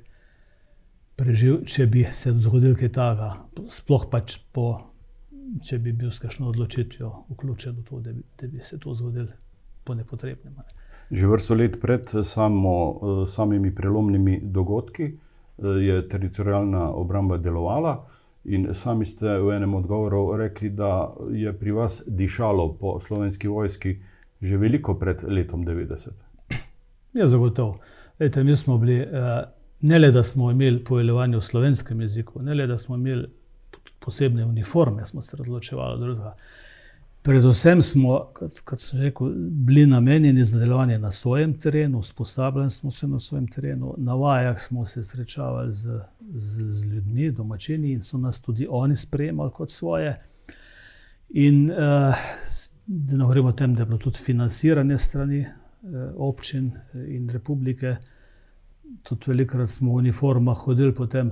preživ, 1.16 1.64
če 1.66 1.88
bi 1.88 2.06
se 2.14 2.32
zgodil 2.32 2.76
kaj 2.80 2.92
takega. 2.96 3.32
Sploh 3.70 4.06
pač 4.12 4.38
po, 4.54 4.68
če 5.64 5.80
bi 5.80 5.92
bil 5.92 6.12
s 6.12 6.22
kakšno 6.24 6.48
odločitvijo 6.54 7.12
vključen 7.34 7.76
v 7.80 7.84
to, 7.90 8.00
da 8.00 8.14
bi, 8.14 8.24
da 8.40 8.48
bi 8.48 8.64
se 8.64 8.80
to 8.80 8.96
zgodilo. 8.96 9.34
po 9.86 9.94
nepotrebnem. 9.94 10.54
Že 11.12 11.28
vrsto 11.28 11.56
let 11.56 11.82
pred 11.82 12.10
samo, 12.26 13.26
samimi 13.30 13.70
prelomnimi 13.76 14.40
dogodki 14.42 15.12
je 15.62 16.08
teritorijalna 16.10 16.90
obramba 16.90 17.38
delovala. 17.38 18.08
In 18.46 18.68
sami 18.74 19.06
ste 19.06 19.40
v 19.42 19.56
enem 19.56 19.74
odgovoru 19.74 20.38
rekli, 20.38 20.70
da 20.70 21.14
je 21.34 21.54
pri 21.54 21.72
vas 21.72 22.04
dišalo 22.08 22.74
po 22.80 23.00
slovenski 23.00 23.48
vojski 23.48 23.98
že 24.42 24.58
veliko 24.58 24.94
pred 25.00 25.24
letom 25.24 25.66
90. 25.66 26.10
Ja, 27.14 27.28
zagotovo. 27.28 27.80
Lejte, 28.20 28.44
mi 28.44 28.56
smo 28.56 28.78
bili, 28.78 29.08
ne 29.82 30.00
le 30.00 30.12
da 30.12 30.24
smo 30.24 30.52
imeli 30.52 30.84
poveljevanje 30.84 31.38
v 31.38 31.42
slovenskem 31.42 32.02
jeziku, 32.02 32.42
ne 32.42 32.54
le 32.54 32.68
da 32.68 32.78
smo 32.78 32.96
imeli 32.96 33.28
posebne 34.00 34.46
uniforme, 34.46 35.06
smo 35.06 35.22
se 35.22 35.38
odločevali 35.40 36.00
drugega. 36.00 36.36
Predvsem 37.26 37.82
smo, 37.82 38.20
kot, 38.34 38.60
kot 38.62 38.80
sem 38.80 39.02
rekel, 39.02 39.32
bili 39.66 39.88
namenjeni 39.88 40.44
za 40.46 40.60
delovanje 40.60 41.00
na 41.00 41.12
svojem 41.12 41.56
terenu, 41.60 42.00
usposabljali 42.00 42.70
smo 42.70 42.92
se 42.92 43.08
na 43.08 43.20
svojem 43.20 43.48
terenu, 43.48 43.96
na 43.98 44.14
vajah 44.14 44.60
smo 44.62 44.86
se 44.86 45.04
srečavali 45.04 45.74
z, 45.74 46.00
z, 46.34 46.72
z 46.72 46.86
ljudmi, 46.86 47.32
domačini 47.32 47.92
in 47.92 48.02
so 48.02 48.18
nas 48.18 48.42
tudi 48.42 48.68
oni 48.70 48.96
sprejemali 48.96 49.52
kot 49.52 49.72
svoje. 49.72 50.16
In 51.30 51.72
uh, 51.72 51.78
da 52.86 53.18
ne 53.18 53.24
govorimo 53.24 53.50
o 53.50 53.52
tem, 53.52 53.76
da 53.76 53.82
je 53.82 53.86
bilo 53.86 53.98
tudi 53.98 54.18
financiranje 54.18 54.98
strani 54.98 55.40
uh, 55.40 55.50
občin 56.16 56.72
in 57.08 57.30
republike. 57.30 57.96
Tudi 59.04 59.24
velikokrat 59.28 59.70
smo 59.70 59.92
v 59.92 59.96
uniformah 59.96 60.58
hodili, 60.58 60.96
potem 60.96 61.32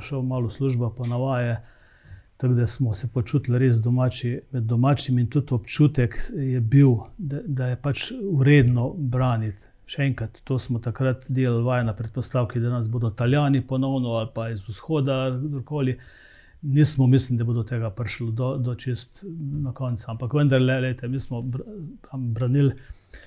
šel 0.00 0.22
malo 0.22 0.50
služba 0.50 0.90
po 0.90 1.08
navaje. 1.08 1.56
Tako 2.36 2.54
da 2.54 2.66
smo 2.66 2.94
se 2.94 3.08
počutili 3.08 3.58
res 3.58 3.76
domači 3.76 4.40
med 4.50 4.62
domačimi, 4.62 5.22
in 5.22 5.28
tudi 5.28 5.54
občutek 5.54 6.14
je 6.36 6.60
bil, 6.60 6.94
da, 7.18 7.40
da 7.46 7.66
je 7.66 7.76
pač 7.76 8.12
uredno 8.32 8.94
braniti. 8.96 9.69
Še 9.90 10.04
enkrat, 10.06 10.40
to 10.46 10.58
smo 10.58 10.78
takrat 10.78 11.26
delali 11.28 11.84
na 11.86 11.94
predpostavki, 11.98 12.60
da 12.62 12.70
nas 12.70 12.88
bodo 12.88 13.10
Italijani 13.10 13.64
ponovno 13.66 14.14
ali 14.20 14.30
pa 14.34 14.50
iz 14.50 14.62
vzhoda, 14.68 15.24
kdorkoli. 15.34 15.96
Nismo 16.62 17.06
mislili, 17.06 17.38
da 17.40 17.44
bo 17.48 17.54
do 17.56 17.62
tega 17.64 17.88
prišlo 17.90 18.30
do, 18.36 18.48
do 18.60 18.74
čist 18.76 19.22
na 19.64 19.72
koncu. 19.72 20.04
Ampak 20.12 20.34
vendarle, 20.36 20.80
lejte, 20.84 21.08
mi 21.08 21.20
smo 21.20 21.40
branili 22.12 22.74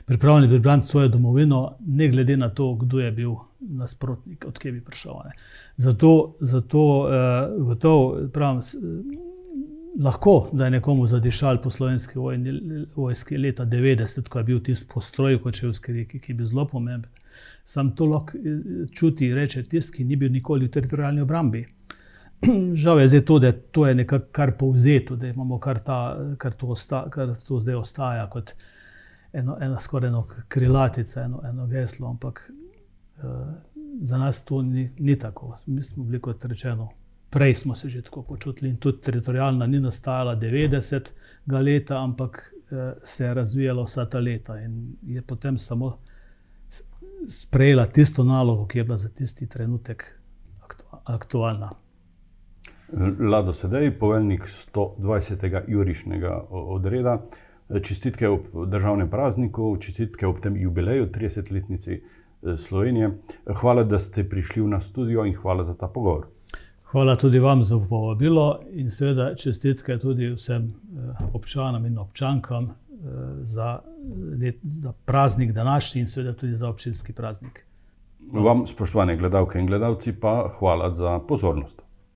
pripravljeni 0.05 0.47
bi 0.47 0.59
braniti 0.59 0.87
svojo 0.87 1.07
domovino, 1.07 1.77
ne 1.87 2.07
glede 2.07 2.37
na 2.37 2.49
to, 2.49 2.75
kdo 2.75 2.99
je 2.99 3.11
bil 3.11 3.31
nasprotnik, 3.59 4.45
odkje 4.47 4.71
bi 4.71 4.81
prišel. 4.81 5.13
Ne. 5.25 5.31
Zato, 5.77 6.35
zato 6.39 6.79
uh, 6.79 7.65
gotovo, 7.65 8.17
pravim, 8.33 8.61
lahko 9.99 10.49
da 10.51 10.65
je 10.65 10.71
nekomu 10.71 11.07
zadišal 11.07 11.61
po 11.61 11.69
slovenski 11.69 12.19
vojni, 12.19 12.85
vojski 12.95 13.37
leta 13.37 13.65
90, 13.65 14.29
ko 14.29 14.39
je 14.39 14.43
bil 14.43 14.59
tisti 14.63 14.89
postroj 14.93 15.35
v 15.35 15.41
Kočevski 15.43 15.93
reki, 15.93 16.19
ki 16.19 16.31
je 16.31 16.35
bil 16.35 16.45
zelo 16.45 16.67
pomemben. 16.67 17.11
Sam 17.65 17.95
to 17.95 18.05
lahko 18.05 18.37
eh, 18.37 18.87
čuti 18.93 19.33
reče 19.33 19.63
tisti, 19.63 19.97
ki 19.97 20.03
ni 20.03 20.15
bil 20.15 20.31
nikoli 20.31 20.67
v 20.67 20.71
teritorijalni 20.71 21.21
obrambi. 21.21 21.65
Žal 22.83 22.99
je 22.99 23.07
zdaj 23.07 23.25
to, 23.25 23.39
da 23.39 23.51
to 23.51 23.87
je 23.87 23.95
nekako 23.95 24.25
kar 24.31 24.57
povzeto, 24.57 25.15
da 25.15 25.27
imamo 25.27 25.59
kar, 25.59 25.79
ta, 25.79 26.17
kar, 26.37 26.53
to, 26.53 26.67
osta, 26.67 27.05
kar 27.09 27.35
to 27.47 27.59
zdaj 27.59 27.75
ostaja 27.75 28.27
kot 28.29 28.53
eno, 29.33 29.57
eno 29.61 29.79
skoraj 29.79 30.07
eno 30.07 30.27
krilatico, 30.47 31.19
eno, 31.19 31.41
eno 31.49 31.67
geslo, 31.67 32.09
ampak 32.09 32.51
uh, 33.17 33.23
za 34.01 34.17
nas 34.17 34.45
to 34.45 34.61
ni, 34.61 34.89
ni 34.99 35.19
tako. 35.19 35.57
Mi 35.65 35.83
smo 35.83 36.03
bili 36.03 36.21
kot 36.21 36.45
rečeno. 36.45 36.89
Prej 37.33 37.53
smo 37.53 37.75
se 37.75 37.89
že 37.89 38.01
tako 38.01 38.21
počutili, 38.21 38.69
in 38.69 38.77
tudi 38.77 39.01
teritorijalna 39.01 39.65
ni 39.67 39.79
nastajala 39.79 40.35
90 40.35 41.09
let, 41.47 41.91
ampak 41.91 42.53
eh, 42.71 42.93
se 43.03 43.25
je 43.25 43.33
razvijala 43.33 43.83
vsa 43.83 44.05
ta 44.05 44.19
leta 44.19 44.59
in 44.59 44.95
je 45.07 45.21
potem 45.21 45.57
samo 45.57 45.97
sprejela 47.29 47.85
tisto 47.85 48.23
nalogo, 48.23 48.67
ki 48.67 48.77
je 48.77 48.83
bila 48.83 48.97
za 48.97 49.09
tisti 49.09 49.47
trenutek 49.47 50.19
aktualna. 51.03 51.69
Lado 53.19 53.53
sedaj, 53.53 53.99
poveljnik 53.99 54.43
120. 54.75 55.61
jurišnega 55.67 56.43
odreda, 56.49 57.21
čestitke 57.81 58.29
ob 58.29 58.67
državnem 58.67 59.09
prazniku, 59.09 59.77
čestitke 59.81 60.27
ob 60.27 60.39
tem 60.39 60.57
jubileju, 60.57 61.07
30-letnici 61.11 61.93
eh, 61.93 62.57
Slovenije. 62.57 63.11
Hvala, 63.55 63.83
da 63.83 63.99
ste 63.99 64.29
prišli 64.29 64.61
v 64.61 64.67
naš 64.67 64.89
studio 64.89 65.25
in 65.25 65.35
hvala 65.35 65.63
za 65.63 65.73
ta 65.73 65.87
pogovor. 65.87 66.27
Hvala 66.93 67.15
tudi 67.15 67.39
vam 67.39 67.63
za 67.63 67.79
povabilo 67.89 68.59
in 68.71 68.91
seveda 68.91 69.35
čestitke 69.35 69.97
tudi 69.97 70.27
vsem 70.35 70.63
eh, 70.63 71.23
občanom 71.33 71.85
in 71.85 71.97
občankam 71.97 72.63
eh, 72.65 72.73
za, 73.41 73.79
let, 74.41 74.59
za 74.63 74.93
praznik 75.05 75.51
današnji 75.51 76.01
in 76.01 76.07
seveda 76.07 76.33
tudi 76.33 76.53
za 76.55 76.69
občinski 76.69 77.13
praznik. 77.13 77.65
Vam, 78.31 78.67
spoštovane 78.67 79.17
gledalke 79.17 79.59
in 79.59 79.67
gledalci, 79.67 80.13
pa 80.13 80.53
hvala 80.59 80.93
za 80.93 81.19
pozornost. 81.19 81.82